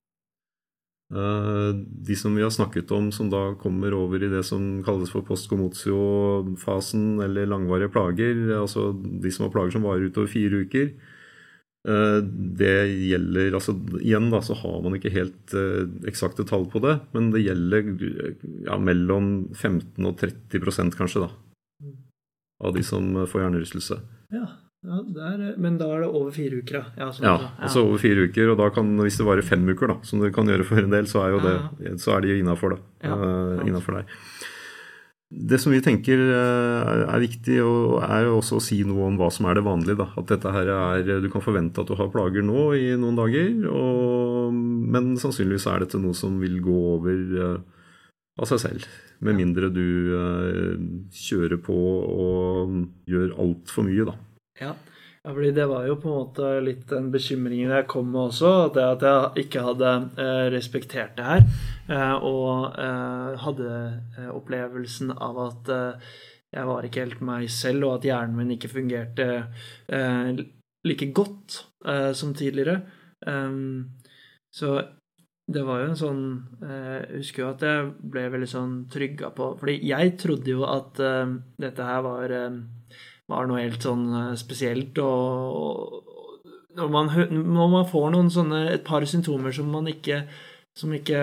Eh, 1.11 1.71
de 2.07 2.15
som 2.19 2.35
vi 2.37 2.45
har 2.45 2.53
snakket 2.53 2.91
om 2.95 3.09
som 3.15 3.31
da 3.31 3.51
kommer 3.59 3.95
over 3.97 4.23
i 4.23 4.31
det 4.31 4.45
som 4.47 4.81
kalles 4.85 5.11
for 5.11 5.25
postcomotio-fasen, 5.27 7.19
eller 7.25 7.51
langvarige 7.51 7.91
plager, 7.91 8.35
altså 8.61 8.93
de 8.95 9.33
som 9.33 9.47
har 9.47 9.53
plager 9.55 9.75
som 9.75 9.87
varer 9.87 10.07
utover 10.07 10.31
fire 10.31 10.63
uker, 10.63 10.93
det 11.87 12.75
gjelder 13.07 13.55
altså 13.55 13.75
Igjen 14.01 14.29
da, 14.33 14.41
så 14.43 14.57
har 14.59 14.81
man 14.83 14.97
ikke 14.97 15.13
helt 15.13 15.55
uh, 15.55 15.87
eksakte 16.09 16.43
tall 16.47 16.65
på 16.71 16.81
det, 16.83 16.97
men 17.15 17.29
det 17.31 17.45
gjelder 17.45 17.91
ja, 18.65 18.77
mellom 18.81 19.47
15 19.55 20.09
og 20.09 20.17
30% 20.19 20.97
kanskje, 20.99 21.27
da. 21.27 21.31
Av 22.67 22.73
de 22.73 22.83
som 22.83 23.11
får 23.29 23.43
hjernerystelse. 23.45 23.99
Ja, 24.33 24.47
ja 24.87 24.99
er, 25.29 25.43
men 25.61 25.77
da 25.77 25.91
er 25.93 26.03
det 26.03 26.09
over 26.09 26.31
fire 26.35 26.59
uker, 26.59 26.79
ja. 26.97 27.09
Sånn, 27.13 27.27
ja, 27.29 27.51
altså 27.55 27.85
over 27.85 28.01
fire 28.01 28.25
uker. 28.27 28.51
Og 28.53 28.59
da 28.59 28.71
kan, 28.73 28.89
hvis 29.05 29.19
det 29.21 29.27
varer 29.29 29.45
fem 29.45 29.63
uker, 29.69 29.93
da, 29.93 29.99
som 30.07 30.23
det 30.23 30.33
kan 30.35 30.49
gjøre 30.49 30.65
for 30.67 30.81
en 30.81 30.93
del, 30.93 31.07
så 31.09 31.23
er, 31.23 31.35
jo 31.35 31.43
det, 31.45 31.93
så 32.01 32.17
er 32.17 32.25
de 32.25 32.39
innafor, 32.41 32.75
da. 32.75 32.81
Ja, 33.05 33.19
uh, 33.21 33.93
deg. 33.99 34.17
Det 35.27 35.57
som 35.59 35.73
vi 35.73 35.81
tenker 35.83 36.21
eh, 36.23 37.01
er 37.03 37.19
viktig, 37.19 37.57
er 37.59 38.21
jo 38.23 38.37
også 38.37 38.61
å 38.61 38.63
si 38.63 38.77
noe 38.87 39.09
om 39.09 39.17
hva 39.19 39.27
som 39.33 39.49
er 39.49 39.57
det 39.57 39.65
vanlige. 39.65 39.99
Da. 39.99 40.07
At 40.15 40.29
dette 40.31 40.53
her 40.55 40.71
er, 40.71 41.09
Du 41.19 41.27
kan 41.33 41.43
forvente 41.43 41.83
at 41.83 41.89
du 41.89 41.97
har 41.99 42.11
plager 42.13 42.45
nå 42.47 42.69
i 42.79 42.93
noen 42.95 43.19
dager, 43.19 43.49
og, 43.67 44.55
men 44.55 45.17
sannsynligvis 45.19 45.67
er 45.67 45.83
dette 45.83 45.99
noe 45.99 46.15
som 46.15 46.39
vil 46.39 46.61
gå 46.63 46.77
over 46.93 47.19
uh, 47.43 47.57
av 48.39 48.47
seg 48.53 48.63
selv. 48.63 48.87
Med 49.19 49.35
mindre 49.35 49.67
du 49.73 49.83
uh, 50.15 50.79
kjører 51.11 51.59
på 51.59 51.75
og 51.75 52.77
gjør 53.11 53.35
altfor 53.43 53.89
mye, 53.89 54.07
da. 54.07 54.15
Ja. 54.63 54.75
Ja, 55.27 55.33
fordi 55.33 55.51
Det 55.51 55.65
var 55.65 55.83
jo 55.83 55.95
på 55.99 56.07
en 56.07 56.19
måte 56.21 56.49
litt 56.63 56.85
den 56.87 57.09
bekymringen 57.11 57.73
jeg 57.75 57.87
kom 57.91 58.13
med 58.13 58.29
også. 58.29 58.51
Det 58.71 58.83
at 58.83 59.01
jeg 59.03 59.43
ikke 59.43 59.63
hadde 59.65 59.89
eh, 60.23 60.43
respektert 60.53 61.17
det 61.17 61.25
her. 61.25 61.41
og 62.23 62.75
hadde 63.43 63.67
opplevelsen 64.31 65.11
av 65.11 65.37
at 65.39 65.69
jeg 66.51 66.65
var 66.67 66.83
ikke 66.83 67.03
helt 67.03 67.21
meg 67.21 67.49
selv, 67.51 67.83
og 67.87 67.97
at 67.97 68.07
hjernen 68.07 68.35
min 68.35 68.55
ikke 68.55 68.71
fungerte 68.71 69.27
like 70.83 71.11
godt 71.11 71.59
som 72.15 72.33
tidligere. 72.33 72.81
så 74.51 74.71
det 75.47 75.63
var 75.63 75.79
jo 75.79 75.87
en 75.87 75.95
sånn 75.95 76.23
Jeg 76.61 77.21
husker 77.21 77.43
jo 77.43 77.49
at 77.53 77.61
jeg 77.63 77.91
ble 78.11 78.25
veldig 78.29 78.49
sånn 78.51 78.73
trygga 78.91 79.29
på 79.31 79.53
Fordi 79.59 79.77
jeg 79.87 80.17
trodde 80.19 80.51
jo 80.51 80.65
at 80.67 80.99
dette 81.55 81.87
her 81.87 82.01
var 82.03 82.35
var 83.31 83.47
noe 83.47 83.63
helt 83.63 83.83
sånn 83.83 84.07
eh, 84.15 84.33
spesielt. 84.39 84.97
Og, 85.03 86.01
når, 86.77 86.89
man, 86.93 87.11
når 87.33 87.71
man 87.73 87.87
får 87.89 88.09
noen 88.15 88.31
sånne, 88.33 88.65
et 88.73 88.85
par 88.87 89.05
symptomer 89.09 89.55
som 89.55 89.69
man 89.73 89.89
ikke, 89.91 90.23
som 90.77 90.93
ikke 90.93 91.21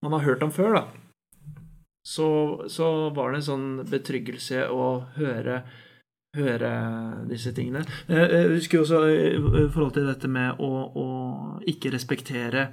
man 0.00 0.16
har 0.16 0.26
hørt 0.26 0.44
om 0.46 0.52
før, 0.54 0.80
da, 0.80 0.84
så, 2.06 2.28
så 2.68 3.10
var 3.16 3.32
det 3.32 3.40
en 3.40 3.48
sånn 3.48 3.68
betryggelse 3.90 4.64
å 4.72 4.86
høre, 5.18 5.60
høre 6.36 6.70
disse 7.28 7.52
tingene. 7.56 7.84
Eh, 8.08 8.24
jeg 8.24 8.54
husker 8.56 8.84
også 8.84 9.02
i 9.10 9.66
forhold 9.72 9.94
til 9.98 10.08
dette 10.08 10.30
med 10.30 10.62
å, 10.62 10.70
å 10.96 11.06
ikke 11.68 11.92
respektere 11.92 12.70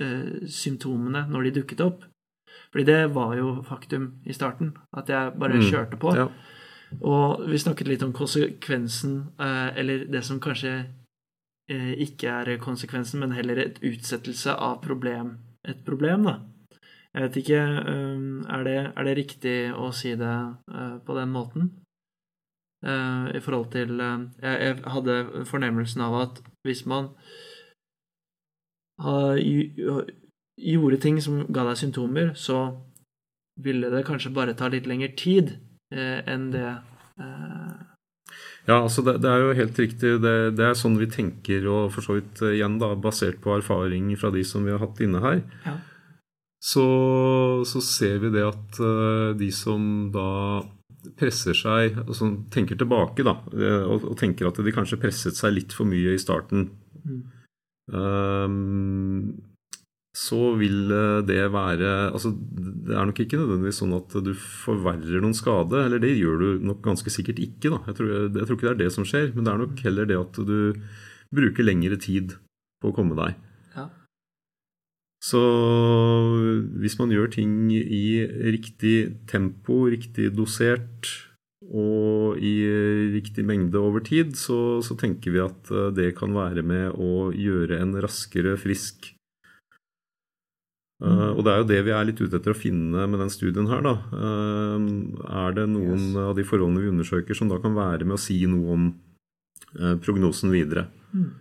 uh, 0.00 0.42
symptomene 0.50 1.26
når 1.30 1.48
de 1.48 1.54
dukket 1.60 1.84
opp. 1.84 2.02
Fordi 2.74 2.86
det 2.88 3.14
var 3.14 3.36
jo 3.38 3.60
faktum 3.66 4.08
i 4.26 4.34
starten, 4.34 4.72
at 4.98 5.10
jeg 5.10 5.34
bare 5.38 5.60
mm, 5.60 5.66
kjørte 5.70 5.98
på. 6.02 6.14
Ja. 6.18 6.26
Og 7.00 7.44
vi 7.50 7.58
snakket 7.58 7.88
litt 7.88 8.02
om 8.02 8.12
konsekvensen, 8.12 9.16
eh, 9.40 9.78
eller 9.78 10.04
det 10.10 10.22
som 10.24 10.40
kanskje 10.40 10.74
eh, 11.70 11.92
ikke 12.06 12.28
er 12.30 12.58
konsekvensen, 12.62 13.20
men 13.20 13.32
heller 13.32 13.58
et 13.58 13.80
utsettelse 13.82 14.54
av 14.54 14.82
problem, 14.82 15.38
et 15.66 15.84
problem, 15.86 16.28
da. 16.28 16.40
Jeg 17.14 17.22
vet 17.22 17.36
ikke 17.42 17.62
eh, 17.62 18.26
er 18.56 18.66
det, 18.66 18.78
er 18.92 19.08
det 19.08 19.16
riktig 19.16 19.56
å 19.74 19.90
si 19.94 20.14
det 20.18 20.36
på 21.06 21.18
den 21.18 21.34
måten? 21.34 21.72
I 22.84 23.40
forhold 23.40 23.70
til 23.72 23.96
Jeg 23.96 24.74
hadde 24.92 25.44
fornemmelsen 25.48 26.02
av 26.04 26.14
at 26.18 26.40
hvis 26.68 26.82
man 26.84 27.06
gjorde 30.60 30.98
ting 31.00 31.16
som 31.16 31.46
ga 31.48 31.64
deg 31.64 31.80
symptomer, 31.80 32.34
så 32.36 32.58
ville 33.56 33.88
det 33.88 34.04
kanskje 34.04 34.34
bare 34.36 34.52
ta 34.52 34.68
litt 34.68 34.84
lengre 34.84 35.14
tid 35.16 35.54
enn 35.96 36.50
det 36.54 36.68
eh, 36.68 37.74
ja, 38.64 38.78
altså 38.78 39.04
det, 39.04 39.18
det, 39.20 39.28
er 39.28 39.42
jo 39.42 39.56
helt 39.58 39.78
riktig. 39.78 40.10
Det, 40.24 40.36
det, 40.56 40.64
er 40.64 40.78
sånn 40.78 40.96
vi 40.96 41.08
tenker, 41.12 41.66
og 41.68 41.90
for 41.92 42.06
så 42.06 42.16
vidt 42.16 42.40
eh, 42.40 42.54
igjen 42.56 42.78
da, 42.80 42.94
basert 42.96 43.42
på 43.44 43.52
erfaring 43.58 44.08
fra 44.16 44.30
de 44.32 44.44
som 44.48 44.64
vi 44.64 44.72
har 44.72 44.80
hatt 44.80 45.02
inne 45.04 45.20
her. 45.20 45.42
Ja. 45.66 45.74
Så, 46.64 46.86
så, 47.68 47.82
ser 47.84 48.22
vi 48.22 48.30
det 48.32 48.46
at 48.48 48.78
de 49.36 49.50
som 49.52 50.08
da 50.14 50.62
presser 51.20 51.52
seg, 51.52 51.98
altså 52.06 52.30
tenker 52.54 52.78
tilbake, 52.80 53.20
da, 53.26 53.34
og, 53.84 54.06
og, 54.08 54.14
tenker 54.16 54.48
at 54.48 54.56
de 54.64 54.72
kanskje 54.72 54.96
presset 55.02 55.36
seg 55.36 55.58
litt 55.58 55.76
for 55.76 55.84
mye 55.84 56.14
i 56.16 56.22
starten 56.22 56.70
mm. 57.04 57.20
um, 57.92 59.34
så 60.14 60.52
vil 60.54 60.92
eh, 60.94 61.22
det 61.26 61.40
være 61.50 61.88
altså 62.14 62.30
Det 62.30 62.94
er 62.94 63.08
nok 63.08 63.18
ikke 63.24 63.40
nødvendigvis 63.40 63.80
sånn 63.82 63.96
at 63.96 64.14
du 64.22 64.30
forverrer 64.38 65.18
noen 65.22 65.34
skade. 65.34 65.80
Eller 65.82 66.02
det 66.02 66.12
gjør 66.14 66.38
du 66.38 66.68
nok 66.70 66.84
ganske 66.84 67.10
sikkert 67.10 67.42
ikke. 67.42 67.72
da. 67.72 67.80
Jeg 67.90 67.98
tror, 67.98 68.12
jeg, 68.28 68.44
tror, 68.44 68.54
ikke 68.54 68.68
det 68.68 68.74
er 68.76 68.82
det 68.84 68.94
som 68.94 69.08
skjer. 69.08 69.32
Men 69.34 69.46
det 69.46 69.52
er 69.52 69.64
nok 69.64 69.82
heller 69.88 70.08
det 70.10 70.20
at 70.20 70.38
du 70.46 70.56
bruker 71.34 71.66
lengre 71.66 71.98
tid 71.98 72.36
på 72.78 72.92
å 72.92 72.94
komme 72.94 73.18
deg. 73.18 73.34
Ja. 73.74 73.88
Så 75.24 75.42
hvis 76.78 76.98
man 77.00 77.10
gjør 77.10 77.32
ting 77.34 77.72
i 77.74 78.22
riktig 78.54 79.26
tempo, 79.30 79.88
riktig 79.90 80.30
dosert 80.36 81.10
og 81.64 82.38
i 82.44 82.54
riktig 83.16 83.42
mengde 83.48 83.80
over 83.80 84.04
tid, 84.04 84.36
så, 84.38 84.78
så 84.84 84.94
tenker 85.00 85.34
vi 85.34 85.42
at 85.42 85.74
eh, 85.74 85.90
det 85.96 86.12
kan 86.20 86.38
være 86.38 86.62
med 86.62 86.94
å 87.02 87.32
gjøre 87.34 87.82
en 87.82 87.98
raskere 88.04 88.54
frisk 88.62 89.10
Uh, 91.04 91.30
og 91.34 91.44
det 91.44 91.52
er 91.52 91.60
jo 91.60 91.68
det 91.68 91.80
vi 91.84 91.92
er 91.92 92.06
litt 92.08 92.20
ute 92.22 92.38
etter 92.38 92.54
å 92.54 92.56
finne 92.56 93.04
med 93.10 93.20
den 93.20 93.32
studien 93.32 93.68
her. 93.68 93.84
Da. 93.84 93.94
Uh, 94.14 94.76
er 95.44 95.56
det 95.58 95.68
noen 95.68 96.10
yes. 96.10 96.20
av 96.30 96.34
de 96.38 96.46
forholdene 96.48 96.80
vi 96.80 96.92
undersøker 96.94 97.36
som 97.36 97.50
da 97.52 97.60
kan 97.60 97.76
være 97.76 98.08
med 98.08 98.16
å 98.16 98.22
si 98.24 98.40
noe 98.48 98.76
om 98.76 98.86
uh, 99.80 99.96
prognosen 100.00 100.54
videre? 100.54 100.88
Mm. 101.12 101.32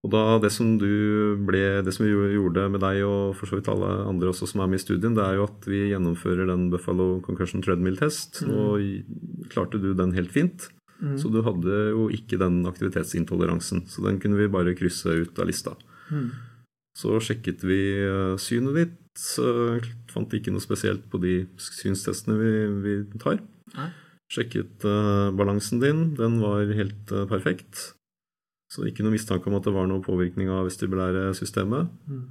Og 0.00 0.12
da 0.14 0.22
det 0.40 0.48
som 0.54 0.78
du 0.80 1.36
ble, 1.44 1.82
det 1.84 1.92
som 1.92 2.06
vi 2.06 2.12
gjorde 2.12 2.68
med 2.72 2.80
deg 2.80 3.02
og 3.04 3.34
for 3.36 3.50
så 3.50 3.58
vidt 3.58 3.68
alle 3.68 3.90
andre 4.08 4.30
også 4.30 4.48
som 4.48 4.62
er 4.64 4.70
med 4.72 4.80
i 4.80 4.84
studien, 4.84 5.16
det 5.16 5.24
er 5.26 5.36
jo 5.36 5.44
at 5.44 5.66
vi 5.68 5.82
gjennomfører 5.90 6.48
den 6.48 6.70
Buffalo 6.72 7.18
Concussion 7.24 7.60
Treadmill-test. 7.64 8.42
Mm. 8.48 8.54
Og 8.56 9.50
klarte 9.52 9.80
du 9.82 9.92
den 9.96 10.14
helt 10.16 10.32
fint. 10.32 10.70
Mm. 11.00 11.16
Så 11.20 11.28
du 11.32 11.40
hadde 11.44 11.82
jo 11.92 12.08
ikke 12.12 12.40
den 12.40 12.62
aktivitetsintoleransen. 12.68 13.84
Så 13.92 14.04
den 14.06 14.20
kunne 14.20 14.40
vi 14.40 14.48
bare 14.52 14.76
krysse 14.76 15.20
ut 15.20 15.40
av 15.40 15.48
lista. 15.48 15.76
Mm. 16.08 16.30
Så 16.98 17.20
sjekket 17.22 17.62
vi 17.66 17.80
eh, 18.02 18.34
synet 18.40 18.76
ditt. 18.78 18.96
Fant 20.10 20.34
ikke 20.34 20.52
noe 20.54 20.62
spesielt 20.64 21.06
på 21.10 21.20
de 21.22 21.34
synstestene 21.60 22.36
vi, 22.38 22.52
vi 22.84 22.94
tar. 23.20 23.40
Nei. 23.76 23.90
Sjekket 24.30 24.84
uh, 24.86 25.30
balansen 25.34 25.80
din. 25.82 26.04
Den 26.18 26.38
var 26.42 26.62
helt 26.78 27.10
uh, 27.14 27.26
perfekt. 27.30 27.90
Så 28.70 28.86
ikke 28.86 29.02
noe 29.02 29.16
mistanke 29.16 29.50
om 29.50 29.56
at 29.58 29.66
det 29.66 29.74
var 29.74 29.88
noe 29.90 30.02
påvirkning 30.04 30.50
av 30.54 30.68
vestibulære 30.68 31.32
systemet. 31.34 31.90
Mm. 32.06 32.28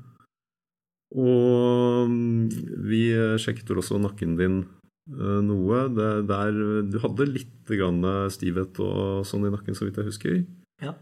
Og 1.19 2.07
mm, 2.07 2.45
vi 2.87 3.01
sjekket 3.41 3.73
også 3.75 3.99
nakken 3.99 4.37
din 4.39 4.61
noe. 5.09 5.81
Det, 5.91 6.09
der, 6.29 6.59
du 6.87 6.99
hadde 7.03 7.27
litt 7.27 7.73
grann 7.73 8.05
stivhet 8.31 8.79
og 8.85 9.27
sånn 9.27 9.49
i 9.49 9.51
nakken, 9.51 9.75
så 9.75 9.87
vidt 9.87 9.99
jeg 9.99 10.11
husker. 10.11 10.39
Ja, 10.85 10.93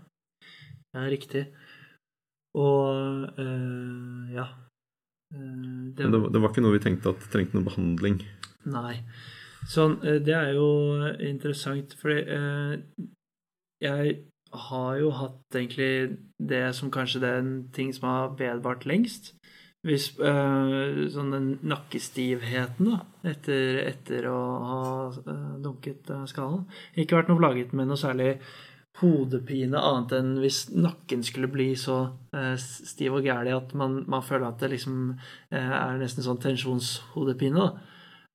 det 0.95 1.03
er 1.03 1.11
riktig. 1.13 1.43
Og 2.57 3.39
øh, 3.39 4.33
ja. 4.33 4.47
Uh, 5.35 5.91
det, 5.93 6.07
det, 6.07 6.21
det, 6.33 6.41
var 6.41 6.49
ikke 6.49 6.63
noe 6.63 6.77
vi 6.77 6.83
tenkte 6.83 7.11
at 7.13 7.27
trengte 7.33 7.57
noe 7.57 7.67
behandling? 7.67 8.21
Nei. 8.71 8.95
Sånn, 9.67 9.97
det 10.23 10.33
er 10.35 10.53
jo 10.55 10.67
interessant, 11.23 11.95
fordi 11.99 12.21
øh, 12.31 12.75
jeg 13.83 14.13
har 14.53 14.91
jo 15.01 15.09
hatt 15.11 15.57
egentlig 15.59 16.17
det 16.39 16.69
som 16.77 16.91
kanskje 16.93 17.21
det 17.23 17.31
er 17.31 17.41
en 17.41 17.57
ting 17.75 17.91
som 17.95 18.07
har 18.07 18.37
vedvart 18.39 18.87
lengst. 18.87 19.33
Hvis, 19.87 20.09
øh, 20.19 21.05
sånn 21.13 21.31
den 21.31 21.49
nakkestivheten 21.67 22.89
da, 22.89 23.01
etter, 23.29 23.83
etter 23.85 24.25
å 24.31 24.39
ha 24.69 24.79
dunket 25.63 26.09
skallen. 26.27 26.65
Ikke 26.97 27.19
vært 27.19 27.29
noe 27.31 27.39
plaget 27.39 27.75
med 27.77 27.87
noe 27.87 27.99
særlig 27.99 28.37
hodepine 29.01 29.77
annet 29.77 30.15
enn 30.17 30.31
hvis 30.41 30.63
nakken 30.73 31.21
skulle 31.25 31.49
bli 31.51 31.69
så 31.77 31.99
eh, 32.33 32.55
stiv 32.57 33.19
og 33.19 33.27
gæren 33.27 33.53
at 33.53 33.75
man, 33.77 34.01
man, 34.09 34.25
føler 34.25 34.49
at 34.49 34.63
det 34.63 34.71
liksom 34.73 35.13
eh, 35.51 35.75
er 35.77 35.99
nesten 36.01 36.25
sånn 36.25 36.41
tensjonshodepine. 36.41 37.69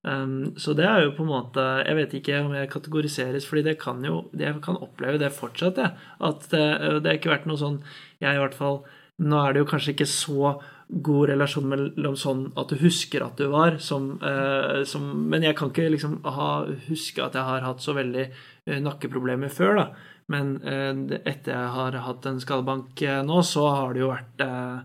Um, 0.03 0.57
så 0.59 0.75
det 0.75 0.83
er 0.83 1.05
jo 1.05 1.13
på 1.15 1.23
en 1.23 1.29
måte 1.31 1.63
Jeg 1.87 1.95
vet 1.95 2.15
ikke 2.19 2.41
om 2.43 2.57
jeg 2.57 2.71
kategoriseres, 2.73 3.45
fordi 3.47 3.63
det 3.69 3.77
kan 3.79 4.01
jo 4.03 4.25
Jeg 4.35 4.57
kan 4.65 4.75
oppleve 4.83 5.21
det 5.23 5.29
fortsatt, 5.31 5.79
jeg. 5.79 5.95
At 6.19 6.49
det, 6.51 6.65
det 7.05 7.07
har 7.07 7.21
ikke 7.21 7.31
vært 7.31 7.47
noe 7.47 7.61
sånn 7.61 7.77
Jeg 8.19 8.35
i 8.35 8.41
hvert 8.43 8.57
fall 8.59 8.81
Nå 9.23 9.39
er 9.39 9.55
det 9.55 9.63
jo 9.63 9.69
kanskje 9.71 9.95
ikke 9.95 10.09
så 10.11 10.57
god 10.93 11.31
relasjon 11.31 11.69
mellom 11.71 12.17
sånn 12.19 12.43
at 12.59 12.73
du 12.73 12.81
husker 12.83 13.25
at 13.25 13.39
du 13.41 13.47
var, 13.53 13.79
som, 13.81 14.19
eh, 14.21 14.83
som 14.85 15.07
Men 15.31 15.43
jeg 15.47 15.57
kan 15.57 15.71
ikke 15.71 15.89
liksom 15.95 16.19
ha, 16.25 16.67
huske 16.89 17.23
at 17.23 17.35
jeg 17.35 17.43
har 17.49 17.65
hatt 17.65 17.81
så 17.81 17.95
veldig 17.97 18.27
eh, 18.27 18.51
nakkeproblemer 18.67 19.49
før, 19.53 19.77
da. 19.81 19.87
Men 20.31 20.63
eh, 20.63 21.19
etter 21.27 21.53
jeg 21.55 21.69
har 21.77 21.93
hatt 22.07 22.27
en 22.31 22.41
skadebank 22.43 23.03
eh, 23.05 23.23
nå, 23.27 23.43
så 23.47 23.63
har 23.75 23.89
det 23.95 24.01
jo 24.05 24.11
vært 24.13 24.39
eh, 24.47 24.79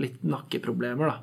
litt 0.00 0.20
nakkeproblemer, 0.26 1.06
da. 1.10 1.16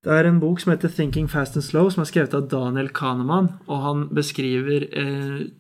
Det 0.06 0.14
er 0.14 0.28
en 0.30 0.42
bok 0.42 0.60
som 0.62 0.74
heter 0.74 0.92
'Thinking 0.92 1.30
Fast 1.32 1.56
and 1.56 1.66
Slow', 1.66 1.90
som 1.90 2.04
er 2.04 2.10
skrevet 2.12 2.36
av 2.38 2.50
Daniel 2.50 2.92
Kahneman. 2.94 3.48
Og 3.68 3.82
han 3.82 4.04
beskriver 4.14 4.86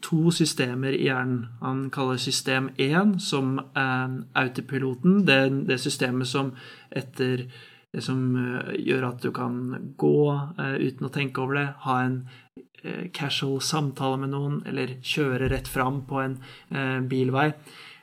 to 0.05 0.29
systemer 0.29 0.93
i 0.93 1.07
hjernen. 1.07 1.47
Han 1.63 1.89
kaller 1.89 2.21
system 2.21 2.69
1 2.77 3.17
som 3.19 3.57
autopiloten, 4.35 5.25
det, 5.25 5.65
det 5.65 5.79
systemet 5.81 6.29
som 6.29 6.53
etter 6.91 7.47
det 7.95 8.03
som 8.03 8.35
eh, 8.35 8.75
gjør 8.83 9.09
at 9.09 9.23
du 9.23 9.31
kan 9.35 9.59
gå 9.97 10.19
uh, 10.59 10.75
uten 10.75 11.07
å 11.07 11.13
tenke 11.13 11.43
over 11.43 11.59
det, 11.59 11.67
ha 11.85 11.97
en 12.03 12.17
uh, 12.83 13.05
casual 13.15 13.61
samtale 13.63 14.19
med 14.19 14.33
noen, 14.33 14.57
eller 14.67 14.97
kjøre 14.99 15.47
rett 15.53 15.69
fram 15.71 16.03
på 16.09 16.19
en 16.25 16.39
bilvei. 17.09 17.53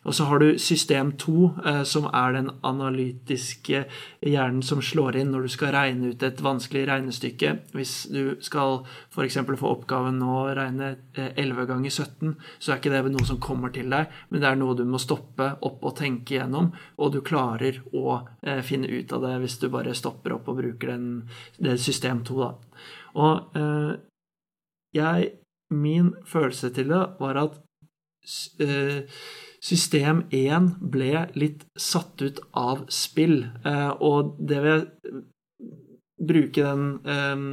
Og 0.03 0.15
så 0.15 0.27
har 0.27 0.43
du 0.43 0.59
system 0.59 1.13
2, 1.21 1.35
eh, 1.67 1.83
som 1.87 2.09
er 2.11 2.35
den 2.35 2.51
analytiske 2.67 3.85
hjernen 4.21 4.63
som 4.67 4.83
slår 4.83 5.21
inn 5.21 5.31
når 5.31 5.47
du 5.47 5.53
skal 5.55 5.73
regne 5.77 6.11
ut 6.11 6.25
et 6.27 6.43
vanskelig 6.43 6.85
regnestykke. 6.91 7.53
Hvis 7.77 7.95
du 8.11 8.35
skal 8.43 8.81
f.eks. 9.13 9.39
få 9.47 9.71
oppgaven 9.71 10.19
nå 10.19 10.33
å 10.41 10.55
regne 10.59 10.97
11 11.15 11.69
ganger 11.71 11.91
17, 11.91 12.35
så 12.59 12.73
er 12.73 12.81
ikke 12.81 12.95
det 12.95 13.13
noe 13.15 13.29
som 13.29 13.41
kommer 13.43 13.75
til 13.75 13.93
deg, 13.93 14.11
men 14.31 14.43
det 14.43 14.51
er 14.51 14.59
noe 14.59 14.77
du 14.79 14.83
må 14.89 15.01
stoppe 15.03 15.53
opp 15.63 15.87
og 15.87 15.97
tenke 16.01 16.37
gjennom, 16.39 16.73
og 16.99 17.13
du 17.15 17.21
klarer 17.23 17.79
å 17.95 18.19
eh, 18.43 18.63
finne 18.67 18.91
ut 18.91 19.15
av 19.15 19.23
det 19.27 19.37
hvis 19.45 19.61
du 19.63 19.69
bare 19.73 19.95
stopper 19.95 20.35
opp 20.39 20.51
og 20.51 20.59
bruker 20.63 20.95
den, 20.95 21.07
det 21.63 21.79
system 21.83 22.25
2, 22.27 22.41
da. 22.43 22.51
Og 23.23 23.59
eh, 23.59 23.93
jeg 24.97 25.39
Min 25.73 26.11
følelse 26.29 26.69
til 26.77 26.91
det 26.91 26.99
var 27.17 27.39
at 27.41 27.55
eh, 28.61 29.07
System 29.63 30.25
1 30.35 30.73
ble 30.91 31.29
litt 31.39 31.63
satt 31.79 32.23
ut 32.23 32.41
av 32.59 32.83
spill, 32.91 33.45
eh, 33.63 33.91
og 34.03 34.35
det 34.43 34.59
vil 34.65 34.73
jeg 34.73 35.23
bruke 36.23 36.65
den, 36.67 36.89
eh, 37.07 37.45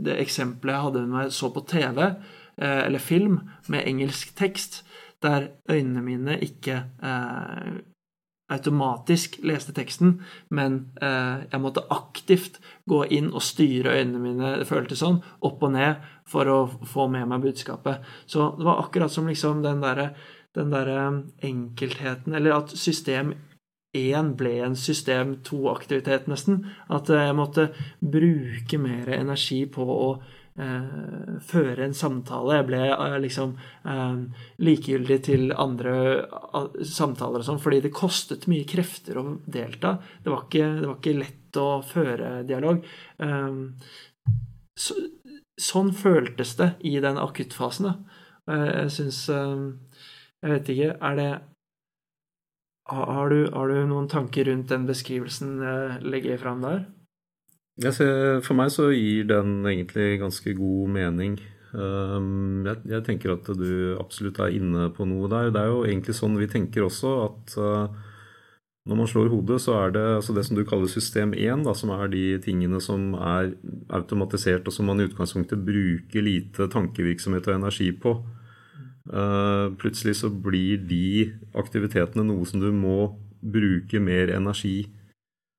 det 0.00 0.16
eksempelet 0.22 0.74
jeg 0.74 0.86
hadde 0.86 1.02
med 1.04 1.14
meg 1.16 1.34
så 1.36 1.52
på 1.52 1.66
TV 1.68 2.00
eh, 2.06 2.80
eller 2.86 3.04
film 3.04 3.42
med 3.68 3.84
engelsk 3.84 4.32
tekst, 4.38 4.82
der 5.20 5.50
øynene 5.68 6.00
mine 6.02 6.38
ikke 6.40 6.84
automatisk 8.48 9.40
leste 9.42 9.74
teksten, 9.74 10.20
men 10.54 10.92
jeg 11.02 11.58
måtte 11.58 11.82
aktivt 11.90 12.60
gå 12.86 13.00
inn 13.10 13.32
og 13.32 13.42
styre 13.42 13.96
øynene 13.98 14.22
mine, 14.22 14.52
det 14.60 14.68
føltes 14.70 15.02
sånn, 15.02 15.18
opp 15.42 15.66
og 15.66 15.74
ned 15.74 16.06
for 16.30 16.46
å 16.46 16.60
få 16.86 17.08
med 17.10 17.26
meg 17.26 17.42
budskapet. 17.42 18.06
Så 18.30 18.52
det 18.60 18.68
var 18.70 18.78
akkurat 18.84 19.10
som 19.10 19.26
liksom 19.26 19.64
den 19.66 19.82
derre 19.82 20.12
den 20.56 20.72
derre 20.72 21.02
enkeltheten 21.44 22.34
Eller 22.34 22.56
at 22.56 22.72
system 22.76 23.34
1 23.96 24.34
ble 24.36 24.58
en 24.64 24.76
system 24.76 25.38
2-aktivitet, 25.46 26.28
nesten. 26.28 26.60
At 26.92 27.08
jeg 27.12 27.36
måtte 27.36 27.70
bruke 28.00 28.80
mer 28.80 29.08
energi 29.16 29.62
på 29.72 29.86
å 29.88 30.08
eh, 30.60 31.38
føre 31.48 31.86
en 31.86 31.96
samtale. 31.96 32.58
Jeg 32.58 32.68
ble 32.68 32.82
eh, 32.90 33.16
liksom 33.24 33.54
eh, 33.88 34.44
likegyldig 34.60 35.18
til 35.30 35.56
andre 35.56 35.94
samtaler 36.84 37.40
og 37.40 37.48
sånn, 37.48 37.62
fordi 37.64 37.80
det 37.86 37.94
kostet 37.96 38.48
mye 38.50 38.68
krefter 38.68 39.22
å 39.22 39.26
delta. 39.46 39.96
Det 40.22 40.34
var 40.34 40.44
ikke, 40.46 40.68
det 40.82 40.90
var 40.90 40.98
ikke 41.00 41.18
lett 41.22 41.60
å 41.62 41.68
føre 41.86 42.32
dialog. 42.48 42.84
Eh, 43.24 43.62
så, 44.78 45.00
sånn 45.58 45.94
føltes 45.96 46.54
det 46.60 46.74
i 46.86 46.98
den 47.02 47.18
akuttfasen. 47.18 47.88
Da. 47.88 48.20
Eh, 48.52 48.68
jeg 48.84 48.94
syns 49.00 49.24
jeg 50.42 50.54
vet 50.54 50.68
ikke, 50.74 50.90
er 51.00 51.18
det 51.18 51.30
har 52.88 53.28
du, 53.28 53.50
har 53.52 53.68
du, 53.68 53.82
noen 53.84 54.08
tanker 54.08 54.48
rundt 54.48 54.70
den 54.72 54.86
beskrivelsen 54.88 55.58
jeg 55.60 55.98
legger 56.08 56.40
fram 56.40 56.64
der? 56.64 56.86
Ser, 57.92 58.40
for 58.42 58.56
meg 58.58 58.72
så 58.74 58.88
gir 58.90 59.28
den 59.28 59.60
egentlig 59.68 60.16
ganske 60.22 60.54
god 60.56 60.94
mening. 60.96 61.36
Um, 61.76 62.64
jeg, 62.64 62.80
jeg, 62.88 63.04
tenker 63.04 63.34
at 63.34 63.50
du 63.60 63.98
absolutt 64.00 64.40
er 64.40 64.56
inne 64.56 64.88
på 64.96 65.04
noe 65.06 65.28
der. 65.30 65.52
Det 65.52 65.60
er 65.60 65.68
jo 65.70 65.84
egentlig 65.84 66.16
sånn 66.16 66.38
vi 66.40 66.48
tenker 66.50 66.86
også, 66.86 67.12
at 67.28 67.58
uh, 67.60 68.08
når 68.88 69.00
man 69.02 69.10
slår 69.10 69.28
hodet, 69.34 69.60
så 69.60 69.76
er 69.82 69.92
det 69.98 70.06
altså 70.16 70.32
det 70.34 70.46
som 70.48 70.56
du 70.56 70.64
kaller 70.66 70.88
system 70.88 71.36
1, 71.36 71.66
da, 71.68 71.76
som 71.76 71.92
er 71.92 72.08
de 72.14 72.24
tingene 72.40 72.80
som 72.80 73.12
er 73.20 73.52
automatisert, 73.94 74.64
og 74.64 74.74
som 74.74 74.88
man 74.88 75.02
i 75.02 75.10
utgangspunktet 75.10 75.60
bruker 75.66 76.24
lite 76.24 76.70
tankevirksomhet 76.72 77.50
og 77.50 77.58
energi 77.60 77.92
på. 77.92 78.16
Eh, 79.08 79.66
plutselig 79.80 80.18
så 80.20 80.28
blir 80.28 80.82
de 80.84 81.32
aktivitetene 81.56 82.26
noe 82.28 82.44
som 82.48 82.60
du 82.60 82.68
må 82.74 83.14
bruke 83.40 84.00
mer 84.02 84.32
energi 84.34 84.88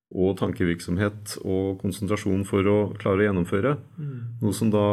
og 0.09 0.35
tankevirksomhet 0.39 1.35
og 1.43 1.79
konsentrasjon 1.83 2.41
for 2.49 2.65
å 2.65 2.77
klare 2.97 3.23
å 3.23 3.27
gjennomføre. 3.27 3.75
Mm. 3.97 4.13
Noe 4.41 4.57
som 4.57 4.71
da 4.73 4.85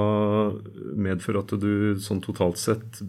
medfører 0.92 1.40
at 1.40 1.54
du 1.60 1.96
sånn 2.00 2.20
totalt 2.24 2.60
sett 2.60 3.00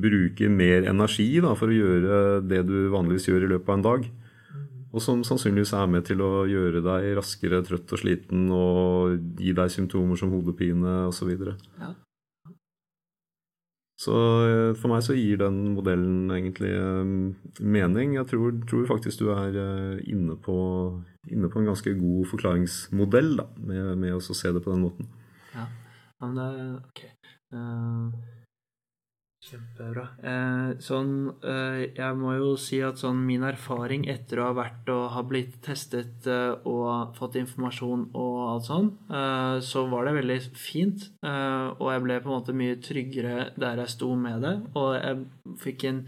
bruker 0.00 0.50
mer 0.50 0.86
energi 0.90 1.32
da, 1.42 1.56
for 1.58 1.70
å 1.70 1.76
gjøre 1.76 2.20
det 2.46 2.62
du 2.68 2.76
vanligvis 2.94 3.26
gjør 3.30 3.46
i 3.46 3.50
løpet 3.54 3.72
av 3.72 3.78
en 3.78 3.86
dag. 3.86 4.06
Mm. 4.06 4.68
Og 4.90 5.06
som 5.06 5.24
sannsynligvis 5.26 5.74
er 5.78 5.90
med 5.90 6.06
til 6.06 6.22
å 6.22 6.46
gjøre 6.50 6.84
deg 6.86 7.10
raskere 7.18 7.62
trøtt 7.66 7.96
og 7.98 8.02
sliten 8.04 8.46
og 8.54 9.18
gi 9.42 9.54
deg 9.58 9.74
symptomer 9.74 10.18
som 10.18 10.30
hodepine 10.34 11.00
osv. 11.10 11.34
Ja. 11.82 11.94
Så 14.00 14.16
eh, 14.48 14.70
for 14.80 14.88
meg 14.92 15.02
så 15.04 15.12
gir 15.16 15.42
den 15.42 15.58
modellen 15.74 16.30
egentlig 16.32 16.70
eh, 16.72 17.10
mening. 17.60 18.14
Jeg 18.16 18.30
tror, 18.30 18.54
tror 18.70 18.86
faktisk 18.88 19.20
du 19.20 19.28
er 19.34 19.58
eh, 19.60 20.00
inne 20.08 20.38
på, 20.40 20.56
inne 21.28 21.50
på, 21.52 21.60
en 21.60 21.68
ganske 21.68 21.92
god 21.98 22.30
forklaringsmodell 22.30 23.34
da, 23.42 23.46
med, 23.60 23.90
med 24.00 24.16
å 24.16 24.22
se 24.24 24.54
det 24.56 24.64
på 24.64 24.72
den 24.72 24.86
måten. 24.86 25.10
Ja, 25.52 25.66
men 26.22 26.38
det 26.38 26.46
er 26.48 26.70
ok. 26.78 27.02
Uh, 27.50 28.39
Kjempebra. 29.40 30.02
Eh, 30.20 30.70
sånn, 30.84 31.12
eh, 31.48 31.86
jeg 31.96 32.16
må 32.20 32.34
jo 32.36 32.50
si 32.60 32.82
at 32.84 33.00
sånn 33.00 33.22
min 33.24 33.46
erfaring 33.48 34.02
etter 34.12 34.36
å 34.36 34.50
ha 34.50 34.56
vært 34.58 34.90
og 34.92 35.06
ha 35.14 35.22
blitt 35.24 35.54
testet 35.64 36.26
eh, 36.28 36.58
og 36.68 37.14
fått 37.16 37.38
informasjon 37.40 38.02
og 38.20 38.34
alt 38.44 38.68
sånn, 38.68 38.90
eh, 39.08 39.56
så 39.64 39.86
var 39.88 40.04
det 40.04 40.18
veldig 40.18 40.36
fint. 40.60 41.06
Eh, 41.24 41.68
og 41.72 41.88
jeg 41.88 42.02
ble 42.04 42.18
på 42.20 42.28
en 42.28 42.34
måte 42.34 42.56
mye 42.58 42.76
tryggere 42.84 43.46
der 43.56 43.80
jeg 43.80 43.94
sto 43.94 44.10
med 44.26 44.44
det. 44.44 44.52
Og 44.76 44.90
jeg 44.98 45.56
fikk 45.64 45.86
en, 45.88 46.02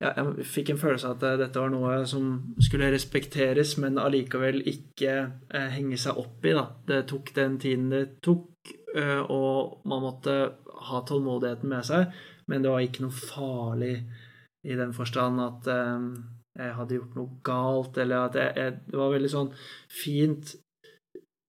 ja, 0.00 0.14
jeg 0.16 0.48
fikk 0.54 0.72
en 0.72 0.80
følelse 0.80 1.10
av 1.10 1.18
at 1.18 1.28
eh, 1.28 1.36
dette 1.42 1.66
var 1.66 1.74
noe 1.74 2.00
som 2.08 2.32
skulle 2.64 2.88
respekteres, 2.96 3.74
men 3.76 4.00
allikevel 4.00 4.62
ikke 4.72 5.18
henge 5.52 6.00
seg 6.00 6.16
opp 6.24 6.48
i. 6.48 6.56
Det 6.88 7.04
tok 7.12 7.34
den 7.36 7.60
tiden 7.60 7.92
det 7.92 8.06
tok, 8.24 8.72
og 9.28 9.84
man 9.84 10.00
måtte 10.00 10.40
ha 10.88 11.04
tålmodigheten 11.04 11.68
med 11.68 11.84
seg. 11.84 12.18
Men 12.48 12.64
det 12.64 12.72
var 12.72 12.84
ikke 12.84 13.04
noe 13.04 13.14
farlig 13.14 13.94
i 14.68 14.76
den 14.78 14.94
forstand 14.96 15.40
at 15.42 15.68
eh, 15.70 16.08
jeg 16.58 16.74
hadde 16.74 16.96
gjort 16.96 17.18
noe 17.18 17.36
galt, 17.46 18.00
eller 18.02 18.26
at 18.28 18.38
jeg, 18.38 18.54
jeg, 18.58 18.78
Det 18.88 18.98
var 18.98 19.14
veldig 19.14 19.30
sånn 19.30 19.50
fint 19.92 20.56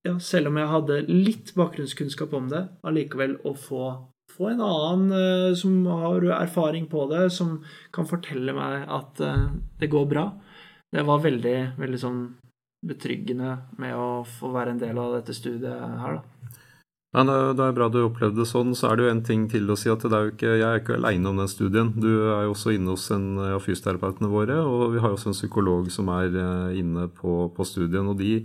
ja, 0.05 0.13
Selv 0.21 0.51
om 0.51 0.59
jeg 0.59 0.71
hadde 0.73 0.99
litt 1.09 1.53
bakgrunnskunnskap 1.57 2.35
om 2.37 2.49
det, 2.51 2.61
allikevel 2.87 3.39
å 3.49 3.55
få, 3.57 3.85
få 4.31 4.51
en 4.53 4.61
annen 4.63 5.15
eh, 5.17 5.55
som 5.59 5.81
har 5.89 6.27
erfaring 6.37 6.87
på 6.91 7.07
det, 7.11 7.25
som 7.35 7.57
kan 7.95 8.07
fortelle 8.07 8.55
meg 8.55 8.85
at 8.87 9.19
eh, 9.25 9.49
det 9.81 9.91
går 9.91 10.07
bra. 10.13 10.29
Det 10.89 11.03
var 11.05 11.25
veldig, 11.25 11.57
veldig 11.81 11.99
sånn 12.01 12.21
betryggende 12.87 13.57
med 13.81 13.97
å 13.99 14.23
få 14.23 14.53
være 14.53 14.73
en 14.73 14.79
del 14.81 15.01
av 15.01 15.17
dette 15.17 15.35
studiet 15.35 15.67
her, 15.75 16.21
da. 16.21 16.38
Ja, 17.09 17.23
det 17.25 17.63
er 17.65 17.73
bra 17.73 17.87
du 17.89 18.03
opplevde 18.03 18.43
det 18.43 18.49
sånn. 18.49 18.75
Så 18.77 18.91
er 18.91 18.97
det 18.97 19.05
jo 19.05 19.11
en 19.15 19.23
ting 19.25 19.47
til 19.49 19.69
å 19.71 19.77
si 19.79 19.89
at 19.89 20.03
ikke, 20.05 20.51
jeg 20.59 20.65
er 20.67 20.81
ikke 20.83 20.99
aleine 20.99 21.31
om 21.31 21.39
den 21.41 21.49
studien. 21.49 21.89
Du 21.97 22.09
er 22.29 22.45
jo 22.45 22.53
også 22.53 22.75
inne 22.75 22.93
hos 22.93 23.07
en 23.15 23.31
av 23.41 23.63
fysioterapeutene 23.65 24.29
våre, 24.29 24.59
og 24.61 24.93
vi 24.93 25.01
har 25.01 25.15
også 25.15 25.31
en 25.31 25.37
psykolog 25.37 25.89
som 25.93 26.11
er 26.13 26.37
eh, 26.37 26.79
inne 26.83 27.07
på, 27.09 27.47
på 27.55 27.65
studien. 27.65 28.05
og 28.05 28.19
de 28.21 28.43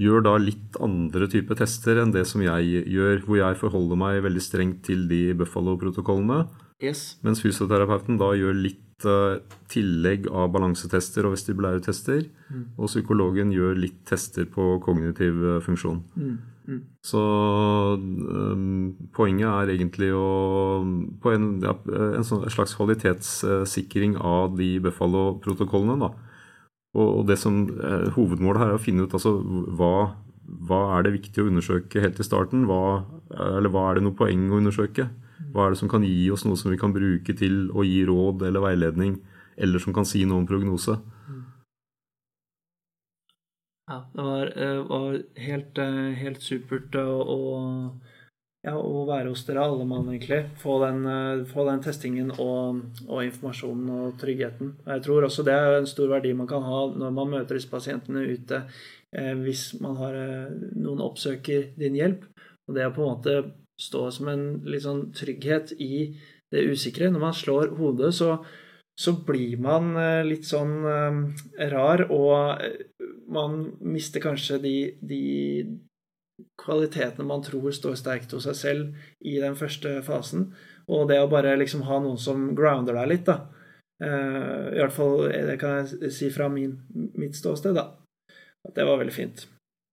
gjør 0.00 0.22
da 0.24 0.36
litt 0.40 0.78
andre 0.80 1.26
typer 1.28 1.58
tester 1.60 1.98
enn 2.00 2.12
det 2.14 2.22
som 2.28 2.42
jeg 2.44 2.84
gjør, 2.88 3.24
hvor 3.26 3.40
jeg 3.40 3.58
forholder 3.60 3.98
meg 4.00 4.22
veldig 4.24 4.44
strengt 4.44 4.84
til 4.86 5.08
de 5.10 5.34
Buffalo-protokollene. 5.36 6.44
Yes. 6.80 7.18
Mens 7.26 7.42
fysioterapeuten 7.44 8.16
da 8.20 8.30
gjør 8.38 8.56
litt 8.56 9.04
uh, 9.04 9.42
tillegg 9.68 10.30
av 10.32 10.48
balansetester 10.54 11.28
og 11.28 11.34
vestibulære 11.34 11.82
tester. 11.84 12.22
Mm. 12.48 12.64
Og 12.78 12.88
psykologen 12.88 13.52
gjør 13.52 13.76
litt 13.76 14.00
tester 14.08 14.48
på 14.48 14.78
kognitiv 14.84 15.42
uh, 15.44 15.58
funksjon. 15.64 16.00
Mm. 16.16 16.38
Mm. 16.70 16.80
Så 17.02 17.20
um, 17.98 18.92
poenget 19.16 19.48
er 19.50 19.72
egentlig 19.72 20.12
å 20.14 20.26
På 21.18 21.32
en, 21.34 21.48
ja, 21.64 21.72
en 22.14 22.26
sånn 22.26 22.44
slags 22.52 22.76
kvalitetssikring 22.78 24.14
av 24.16 24.54
de 24.58 24.76
Buffalo-protokollene. 24.84 26.12
Og, 26.94 27.06
og 27.06 27.24
det 27.26 27.38
som 27.38 27.64
eh, 27.70 28.08
Hovedmålet 28.16 28.62
her 28.62 28.72
er 28.72 28.78
å 28.78 28.82
finne 28.82 29.06
ut 29.06 29.14
altså, 29.14 29.36
hva, 29.78 30.12
hva 30.66 30.80
er 30.96 31.06
det 31.06 31.16
viktig 31.18 31.42
å 31.42 31.50
undersøke 31.50 32.02
helt 32.02 32.22
i 32.22 32.26
starten. 32.26 32.64
Hva, 32.70 33.02
eller 33.34 33.70
hva 33.70 33.88
er 33.90 33.98
det 33.98 34.06
noe 34.06 34.18
poeng 34.18 34.48
å 34.50 34.58
undersøke? 34.58 35.06
Hva 35.50 35.66
er 35.66 35.74
det 35.74 35.80
som 35.82 35.90
kan 35.90 36.06
gi 36.06 36.30
oss 36.30 36.44
noe 36.46 36.58
som 36.58 36.70
vi 36.72 36.78
kan 36.80 36.94
bruke 36.94 37.34
til 37.38 37.68
å 37.74 37.84
gi 37.86 38.02
råd 38.06 38.42
eller 38.46 38.62
veiledning, 38.62 39.16
eller 39.60 39.82
som 39.82 39.94
kan 39.96 40.06
si 40.06 40.24
noe 40.26 40.42
om 40.42 40.48
prognose? 40.50 40.98
Ja, 43.90 44.10
det 44.14 44.22
var, 44.22 44.52
eh, 44.62 44.86
var 44.86 45.22
helt, 45.34 45.78
eh, 45.78 46.12
helt 46.22 46.42
supert 46.42 46.94
å, 46.94 47.90
ja, 48.62 48.74
å 48.76 49.00
være 49.08 49.32
hos 49.32 49.42
dere 49.48 49.64
alle 49.64 49.84
mann, 49.84 50.06
egentlig. 50.12 50.44
Få 50.62 50.76
den, 50.84 51.00
eh, 51.06 51.44
få 51.44 51.64
den 51.66 51.82
testingen 51.82 52.30
og, 52.30 52.84
og, 53.08 53.24
informasjonen 53.24 53.90
og 53.90 54.18
tryggheten. 54.20 54.76
Jeg 54.86 55.02
tror 55.02 55.26
også 55.26 55.44
det 55.44 55.54
er 55.54 55.78
en 55.78 55.90
stor 55.90 56.06
verdi 56.06 56.32
man 56.32 56.46
kan 56.46 56.62
ha 56.62 56.86
når 56.94 57.12
man 57.18 57.30
møter 57.30 57.58
disse 57.58 57.70
pasientene 57.70 58.28
ute, 58.30 58.62
hvis 59.10 59.80
man 59.80 59.96
har 59.96 60.14
noen 60.76 61.00
oppsøker 61.02 61.76
din 61.76 61.96
hjelp. 61.98 62.22
Og 62.68 62.76
det 62.76 62.86
å 62.86 62.94
på 62.94 63.02
en 63.02 63.16
måte 63.16 63.52
stå 63.76 64.12
som 64.12 64.28
en 64.28 64.62
litt 64.64 64.84
sånn 64.84 65.08
trygghet 65.12 65.72
i 65.80 66.14
det 66.52 66.62
usikre. 66.70 67.10
Når 67.10 67.20
man 67.20 67.34
slår 67.34 67.74
hodet, 67.74 68.14
så, 68.14 68.38
så 69.00 69.14
blir 69.26 69.56
man 69.62 69.94
litt 70.28 70.44
sånn 70.44 70.74
rar, 71.72 72.02
og 72.12 72.60
man 73.32 73.62
mister 73.80 74.20
kanskje 74.20 74.58
de, 74.60 74.74
de, 75.00 75.20
kvalitetene 76.60 77.24
man 77.24 77.44
tror 77.44 77.72
står 77.72 77.96
sterkt 77.96 78.34
hos 78.36 78.44
seg 78.48 78.58
selv 78.58 79.06
i 79.24 79.38
den 79.40 79.56
første 79.56 79.94
fasen. 80.04 80.50
Og 80.90 81.08
det 81.08 81.20
å 81.22 81.30
bare 81.32 81.56
liksom 81.56 81.86
ha 81.88 82.00
noen 82.02 82.20
som 82.20 82.50
grounder 82.58 82.98
deg 83.00 83.10
litt, 83.14 83.30
da. 83.30 83.38
I 84.00 84.80
hvert 84.80 84.96
fall 84.96 85.26
det 85.28 85.56
kan 85.60 85.80
jeg 85.80 86.12
si 86.16 86.30
fra 86.32 86.48
min, 86.52 86.76
mitt 87.16 87.38
ståsted, 87.38 87.76
da. 87.76 87.86
At 88.68 88.76
det 88.76 88.84
var 88.88 89.00
veldig 89.00 89.16
fint. 89.16 89.46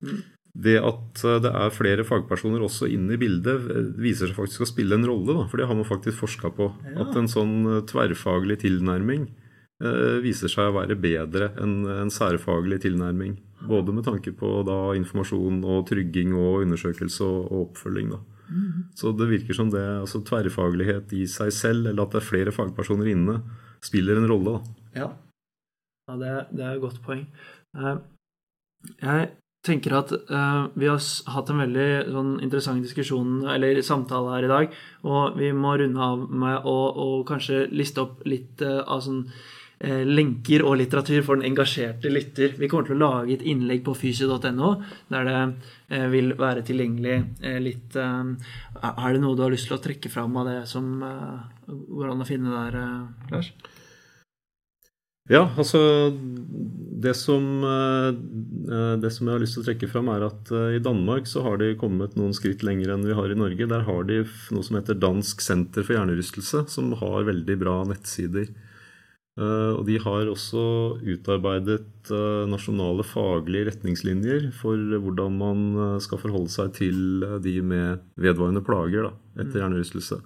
Mm. 0.03 0.23
Det 0.57 0.77
at 0.81 1.21
det 1.43 1.49
er 1.51 1.73
flere 1.73 2.05
fagpersoner 2.07 2.63
også 2.65 2.87
inne 2.89 3.13
i 3.13 3.19
bildet, 3.21 3.67
viser 4.01 4.29
seg 4.29 4.37
faktisk 4.39 4.63
å 4.65 4.69
spille 4.69 4.97
en 4.97 5.05
rolle. 5.05 5.35
Da, 5.35 5.43
for 5.51 5.61
det 5.61 5.67
har 5.69 5.77
man 5.77 5.85
faktisk 5.87 6.23
forska 6.23 6.49
på. 6.57 6.71
Ja. 6.87 7.03
At 7.05 7.17
en 7.19 7.29
sånn 7.29 7.59
tverrfaglig 7.89 8.63
tilnærming 8.63 9.27
eh, 9.27 10.17
viser 10.23 10.49
seg 10.49 10.71
å 10.71 10.79
være 10.79 10.97
bedre 10.97 11.51
enn 11.61 11.83
en 11.99 12.13
særfaglig 12.13 12.81
tilnærming. 12.87 13.37
Både 13.69 13.93
med 13.93 14.05
tanke 14.05 14.33
på 14.37 14.49
da, 14.65 14.79
informasjon 14.97 15.61
og 15.65 15.85
trygging 15.89 16.33
og 16.37 16.63
undersøkelse 16.65 17.25
og, 17.25 17.39
og 17.51 17.63
oppfølging. 17.67 18.11
Da. 18.15 18.21
Mm. 18.49 18.83
Så 18.95 19.13
det 19.17 19.29
virker 19.29 19.57
som 19.57 19.71
det, 19.73 19.85
altså 20.01 20.21
tverrfaglighet 20.25 21.13
i 21.17 21.25
seg 21.29 21.53
selv, 21.53 21.89
eller 21.89 22.05
at 22.05 22.13
det 22.13 22.21
er 22.21 22.29
flere 22.29 22.53
fagpersoner 22.55 23.09
inne, 23.13 23.39
spiller 23.83 24.19
en 24.19 24.29
rolle. 24.29 24.57
Da. 24.57 25.01
Ja, 25.01 25.09
ja 26.07 26.21
det, 26.21 26.37
det, 26.53 26.63
er 26.63 26.77
et 26.77 26.85
godt 26.85 27.01
poeng. 27.05 27.27
Jeg 29.01 29.29
tenker 29.65 29.95
at 29.97 30.13
uh, 30.13 30.69
vi 30.77 30.87
har 30.89 31.03
hatt 31.33 31.51
en 31.51 31.61
veldig 31.63 31.89
sånn, 32.13 32.31
interessant 32.45 32.83
diskusjon 32.85 33.45
eller 33.51 33.81
samtale 33.85 34.35
her 34.35 34.47
i 34.47 34.51
dag, 34.51 34.81
og 35.07 35.37
vi 35.39 35.51
må 35.55 35.75
runde 35.79 36.09
av 36.09 36.25
med 36.29 36.67
å, 36.67 36.77
å 37.03 37.07
kanskje 37.27 37.67
liste 37.73 38.03
opp 38.03 38.25
litt 38.29 38.63
uh, 38.65 38.81
av 38.85 39.03
sånn 39.05 39.23
uh, 39.27 40.03
lenker 40.07 40.63
og 40.67 40.77
litteratur 40.81 41.25
for 41.25 41.39
den 41.39 41.49
engasjerte 41.49 42.11
lytter. 42.13 42.55
Vi 42.59 42.69
kommer 42.71 42.89
til 42.89 42.97
å 42.97 43.01
lage 43.03 43.37
et 43.37 43.47
innlegg 43.47 43.83
på 43.87 43.95
fysio.no 43.97 44.75
der 45.13 45.31
det 45.31 45.41
vil 46.11 46.33
være 46.35 46.65
tilgjengelig 46.67 47.13
litt 47.63 47.95
Er 47.95 49.13
det 49.15 49.21
noe 49.23 49.37
du 49.39 49.43
har 49.45 49.53
lyst 49.53 49.69
til 49.69 49.77
å 49.77 49.79
trekke 49.79 50.11
fram 50.11 50.35
av 50.35 50.49
det 50.49 50.57
som 50.67 50.89
går 51.63 52.11
an 52.11 52.25
å 52.25 52.27
finne 52.27 52.51
der, 52.51 52.81
Lars? 53.31 53.53
Ja, 55.27 55.43
altså 55.59 55.79
det 57.03 57.13
som, 57.19 57.43
det 59.01 59.09
som 59.11 59.27
jeg 59.27 59.33
har 59.35 59.41
lyst 59.43 59.57
til 59.57 59.63
å 59.63 59.67
trekke 59.67 59.89
fram, 59.91 60.07
er 60.13 60.23
at 60.29 60.51
i 60.73 60.79
Danmark 60.83 61.27
så 61.27 61.43
har 61.43 61.59
de 61.61 61.73
kommet 61.79 62.15
noen 62.15 62.31
skritt 62.35 62.63
lenger 62.63 62.93
enn 62.93 63.03
vi 63.05 63.17
har 63.17 63.33
i 63.33 63.37
Norge. 63.37 63.67
Der 63.67 63.83
har 63.85 64.07
de 64.07 64.21
noe 64.55 64.63
som 64.63 64.79
heter 64.79 64.95
Dansk 64.97 65.43
senter 65.43 65.83
for 65.83 65.97
hjernerystelse, 65.97 66.63
som 66.71 66.95
har 67.01 67.27
veldig 67.27 67.57
bra 67.59 67.75
nettsider. 67.91 68.47
Og 69.37 69.83
de 69.85 69.99
har 70.01 70.31
også 70.31 70.63
utarbeidet 71.05 72.09
nasjonale 72.49 73.03
faglige 73.05 73.67
retningslinjer 73.67 74.47
for 74.57 74.79
hvordan 74.95 75.35
man 75.37 75.67
skal 76.01 76.23
forholde 76.23 76.49
seg 76.55 76.71
til 76.79 77.27
de 77.43 77.59
med 77.61 78.01
vedvarende 78.17 78.63
plager 78.65 79.09
da, 79.09 79.11
etter 79.43 79.61
hjernerystelse. 79.61 80.17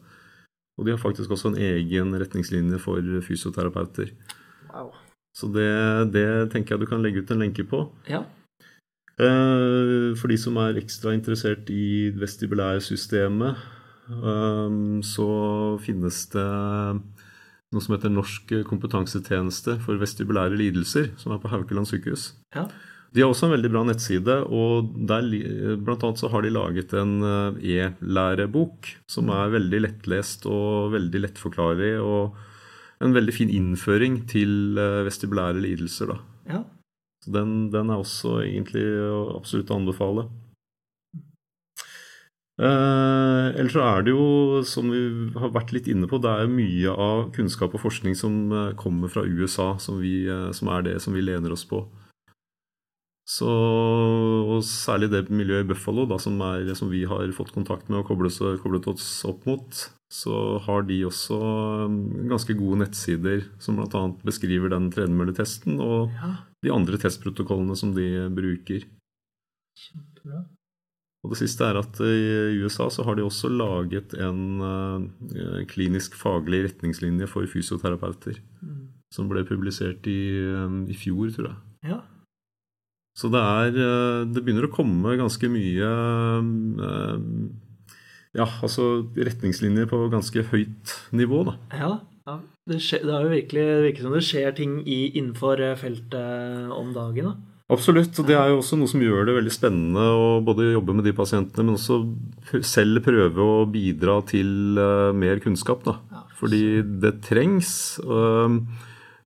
Og 0.79 0.87
de 0.87 0.93
har 0.93 1.01
faktisk 1.01 1.33
også 1.33 1.51
en 1.51 1.59
egen 1.59 2.15
retningslinje 2.21 2.79
for 2.79 3.03
fysioterapeuter. 3.25 4.13
Wow. 4.71 4.93
Så 5.35 5.47
det, 5.51 5.71
det, 6.15 6.27
tenker 6.51 6.75
jeg 6.75 6.83
du 6.83 6.89
kan 6.89 7.03
legge 7.03 7.23
ut 7.23 7.31
en 7.31 7.43
lenke 7.43 7.65
på. 7.67 7.85
Ja. 8.11 8.25
For 9.21 10.31
de 10.31 10.37
som 10.39 10.57
er 10.57 10.79
ekstra 10.81 11.13
interessert 11.13 11.69
i 11.71 12.09
vestibulærsystemet, 12.17 13.59
så 15.05 15.27
finnes 15.83 16.23
det 16.33 16.45
noe 17.71 17.83
som 17.85 17.95
heter 17.95 18.11
Norsk 18.11 18.55
kompetansetjeneste 18.67 19.77
for 19.85 20.01
vestibulære 20.01 20.57
lidelser, 20.59 21.11
som 21.21 21.35
er 21.35 21.43
på 21.43 21.51
Haukeland 21.53 21.87
sykehus. 21.87 22.31
Ja. 22.55 22.65
De 23.11 23.21
har 23.21 23.31
også 23.31 23.47
en 23.47 23.53
veldig 23.53 23.71
bra 23.71 23.83
nettside, 23.87 24.37
og 24.47 24.91
der, 25.07 25.27
blant 25.83 26.03
annet 26.07 26.19
så 26.23 26.31
har 26.31 26.43
de 26.43 26.51
laget 26.55 26.95
en 26.97 27.19
e-lærebok 27.59 28.89
som 29.11 29.31
er 29.35 29.53
veldig 29.53 29.83
lettlest 29.85 30.47
og 30.49 30.95
veldig 30.95 31.27
lettforklarlig. 31.27 31.93
og 31.99 32.39
en 33.01 33.15
veldig 33.15 33.33
fin 33.35 33.49
innføring 33.51 34.21
til 34.29 34.77
vestibulære 35.07 35.61
lidelser. 35.63 36.13
Da. 36.13 36.19
Ja. 36.51 36.61
Så 37.25 37.33
den, 37.33 37.71
den, 37.73 37.89
er 37.89 38.01
også 38.01 38.39
egentlig 38.43 38.85
absolutt 39.35 39.71
å 39.73 39.77
anbefale. 39.77 40.27
Eh, 42.61 43.47
ellers 43.57 43.73
så 43.73 43.83
er 43.85 44.05
det 44.05 44.13
jo, 44.13 44.61
som 44.67 44.89
vi 44.93 45.01
har 45.37 45.53
vært 45.53 45.73
litt 45.73 45.89
inne 45.89 46.09
på, 46.09 46.19
det 46.21 46.29
er 46.29 46.51
mye 46.51 46.93
av 46.93 47.31
kunnskap 47.33 47.73
og 47.77 47.83
forskning 47.85 48.17
som 48.17 48.37
kommer 48.77 49.09
fra 49.09 49.25
USA, 49.25 49.73
som, 49.81 50.01
vi, 50.01 50.25
som 50.53 50.69
er 50.73 50.85
det 50.89 50.97
som 51.01 51.17
vi 51.17 51.25
lener 51.25 51.53
oss 51.53 51.65
på. 51.69 51.85
Så, 53.31 53.47
og 53.47 54.59
særlig 54.67 55.07
det 55.13 55.21
miljøet 55.31 55.63
i 55.63 55.69
Buffalo, 55.69 56.03
da, 56.09 56.17
som, 56.19 56.35
er, 56.43 56.67
som, 56.75 56.89
vi 56.91 57.05
har 57.07 57.31
fått 57.35 57.53
kontakt 57.55 57.87
med 57.87 58.01
og 58.01 58.09
koblet, 58.09 58.35
koblet 58.59 58.89
oss 58.91 59.07
opp 59.29 59.45
mot, 59.47 59.83
så 60.11 60.39
har 60.65 60.83
de 60.89 60.97
også 61.07 61.37
ganske 62.27 62.57
gode 62.59 62.81
nettsider 62.81 63.45
som 63.63 63.79
bl.a. 63.79 64.03
beskriver 64.27 64.73
den 64.73 64.89
tredemølletesten 64.91 65.79
og 65.79 66.11
ja. 66.17 66.33
de 66.65 66.73
andre 66.75 66.99
testprotokollene 66.99 67.77
som 67.79 67.95
de 67.95 68.09
bruker. 68.35 68.89
Kjempebra. 69.79 70.43
Og 71.21 71.31
det 71.31 71.39
siste 71.43 71.63
er 71.63 71.77
at 71.77 71.99
i 72.01 72.59
USA 72.65 72.89
så 72.91 73.05
har 73.05 73.15
de 73.15 73.23
også 73.23 73.51
laget 73.53 74.15
en 74.19 74.41
uh, 74.59 75.59
klinisk 75.69 76.17
faglig 76.17 76.65
retningslinje 76.65 77.29
for 77.29 77.47
fysioterapeuter. 77.47 78.41
Mm. 78.59 78.87
Som 79.13 79.29
ble 79.29 79.45
publisert 79.45 80.07
i, 80.09 80.41
um, 80.57 80.81
i 80.89 80.97
fjor, 80.97 81.29
tror 81.35 81.51
jeg. 81.51 81.59
Ja. 81.93 81.99
Så 83.17 83.27
det 83.33 83.41
er 83.41 83.73
Det 84.31 84.39
begynner 84.39 84.69
å 84.69 84.71
komme 84.71 85.17
ganske 85.19 85.49
mye 85.51 85.89
Ja, 88.37 88.47
altså 88.63 89.03
retningslinjer 89.17 89.89
på 89.91 90.05
ganske 90.13 90.45
høyt 90.53 90.95
nivå, 91.11 91.43
da. 91.49 91.57
Ja, 91.75 91.93
ja. 92.29 92.37
Det, 92.69 92.77
skjer, 92.79 93.01
det 93.03 93.15
er 93.17 93.25
jo 93.25 93.33
virkelig 93.33 93.65
virket 93.83 94.05
som 94.05 94.13
det 94.15 94.21
skjer 94.23 94.53
ting 94.55 94.77
i, 94.85 94.99
innenfor 95.19 95.59
feltet 95.81 96.71
om 96.71 96.93
dagen. 96.95 97.33
da. 97.33 97.51
Absolutt. 97.71 98.17
Og 98.19 98.27
det 98.27 98.35
er 98.35 98.51
jo 98.51 98.59
også 98.59 98.77
noe 98.79 98.91
som 98.91 99.03
gjør 99.03 99.27
det 99.27 99.35
veldig 99.37 99.53
spennende 99.53 100.03
å 100.03 100.27
både 100.43 100.73
jobbe 100.73 100.95
med 100.97 101.07
de 101.07 101.13
pasientene, 101.15 101.63
men 101.67 101.77
også 101.77 102.01
selv 102.67 103.03
prøve 103.05 103.45
å 103.45 103.65
bidra 103.71 104.19
til 104.27 104.79
mer 105.15 105.39
kunnskap. 105.43 105.85
da. 105.87 106.25
Fordi 106.39 106.81
det 107.03 107.19
trengs. 107.27 107.71
Uh, 108.03 108.59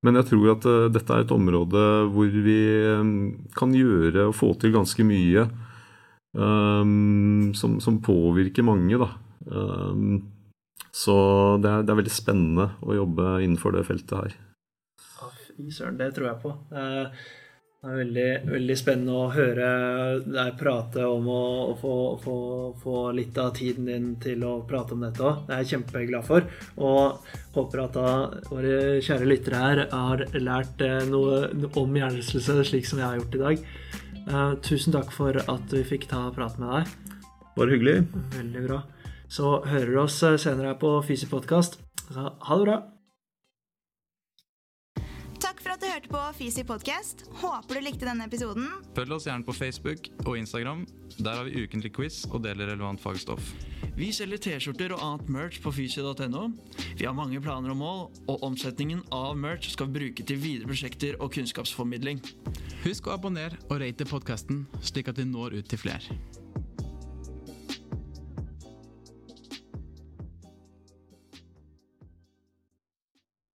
men 0.05 0.19
jeg 0.19 0.29
tror 0.29 0.51
at 0.53 0.67
uh, 0.69 0.87
dette 0.93 1.15
er 1.15 1.25
et 1.25 1.33
område 1.33 1.83
hvor 2.13 2.39
vi 2.45 2.59
um, 2.93 3.13
kan 3.57 3.73
gjøre 3.73 4.29
og 4.29 4.35
få 4.37 4.51
til 4.61 4.75
ganske 4.75 5.05
mye 5.07 5.47
um, 6.37 7.51
som, 7.57 7.79
som, 7.81 8.01
påvirker 8.05 8.65
mange. 8.67 8.99
Da. 9.01 9.09
Um, 9.49 10.19
så 10.95 11.15
det 11.63 11.71
er, 11.71 11.85
det 11.85 11.93
er, 11.93 12.01
veldig 12.03 12.13
spennende 12.13 12.69
å 12.85 12.99
jobbe 12.99 13.39
innenfor 13.41 13.75
det 13.75 13.85
feltet 13.87 14.19
her. 14.19 14.37
Fy 15.55 15.71
søren, 15.71 15.97
det 15.99 16.11
tror 16.15 16.29
jeg 16.29 16.41
på. 16.43 16.53
Uh, 16.75 17.09
Det 17.85 17.91
er 17.93 17.99
veldig, 17.99 18.29
veldig 18.49 18.75
spennende 18.79 19.13
å 19.13 19.25
høre 19.29 19.65
deg 20.25 20.55
prate 20.57 21.03
om 21.05 21.27
å, 21.29 21.41
å 21.69 21.73
få, 21.77 21.97
få, 22.17 22.37
få, 22.81 22.93
litt 23.13 23.37
av 23.37 23.51
tiden 23.53 23.85
din 23.85 24.07
til 24.23 24.41
å 24.41 24.55
prate 24.65 24.95
om 24.95 25.03
dette 25.05 25.21
òg. 25.21 25.43
Det 25.45 25.53
er 25.53 25.61
jeg 25.61 25.69
kjempeglad 25.75 26.25
for. 26.25 26.47
Og 26.81 27.27
håper 27.53 27.83
at 27.83 27.99
da 27.99 28.15
våre 28.47 28.79
kjære 29.05 29.29
lyttere 29.29 29.61
her 29.61 29.83
har 29.91 30.25
lært 30.33 30.81
eh, 30.81 31.05
noe 31.11 31.69
om 31.77 31.93
hjernerystelse, 32.01 32.57
slik 32.71 32.89
som 32.89 33.03
jeg 33.03 33.05
har 33.05 33.21
gjort 33.21 33.37
i 33.37 33.43
dag. 33.43 33.69
Uh, 34.25 34.57
tusen 34.65 34.97
takk 34.97 35.13
for 35.13 35.37
at 35.37 35.77
vi 35.77 35.83
fikk 35.85 36.09
ta 36.09 36.23
prat 36.33 36.57
med 36.57 36.73
deg. 36.73 37.21
Bare 37.53 37.77
hyggelig. 37.77 37.99
Veldig 38.39 38.65
bra. 38.65 38.81
Så 39.29 39.59
hører 39.61 39.93
du 39.93 40.01
oss 40.07 40.17
eh, 40.25 40.41
senere 40.41 40.73
her 40.73 40.81
på 40.81 40.97
Fysi 41.05 41.29
podkast. 41.29 41.77
Ha 42.17 42.33
det 42.33 42.61
bra 42.65 42.81
på 46.15 46.33
Fisi 46.33 46.63
podcast. 46.63 47.25
Håper 47.41 47.75
du 47.75 47.81
likte 47.83 48.07
denne 48.07 48.27
episoden. 48.29 48.69
Følg 48.95 49.15
oss 49.17 49.25
gjerne 49.27 49.43
på 49.43 49.55
Facebook 49.55 50.07
og 50.23 50.37
Instagram. 50.39 50.85
Der 51.17 51.39
har 51.39 51.47
vi 51.47 51.65
ukentlig 51.65 51.91
quiz 51.95 52.21
og 52.29 52.43
deler 52.45 52.69
relevant 52.71 53.01
fagstoff. 53.03 53.49
Vi 53.97 54.11
selger 54.15 54.39
T-skjorter 54.45 54.93
og 54.95 55.03
annet 55.03 55.33
merch 55.35 55.59
på 55.63 55.73
fysi.no. 55.75 56.45
Vi 56.95 57.07
har 57.07 57.15
mange 57.17 57.41
planer 57.43 57.73
og 57.73 57.79
mål, 57.81 58.01
og 58.31 58.47
omsetningen 58.47 59.03
av 59.15 59.35
merch 59.39 59.73
skal 59.73 59.91
vi 59.91 59.99
bruke 59.99 60.27
til 60.27 60.39
videre 60.39 60.71
prosjekter 60.71 61.19
og 61.19 61.35
kunnskapsformidling. 61.35 62.23
Husk 62.85 63.11
å 63.11 63.17
abonnere 63.17 63.59
og 63.67 63.79
rate 63.83 64.07
podkasten, 64.07 64.65
slik 64.83 65.11
at 65.11 65.19
vi 65.19 65.27
når 65.27 65.59
ut 65.59 65.71
til 65.71 65.83
flere. 65.83 66.19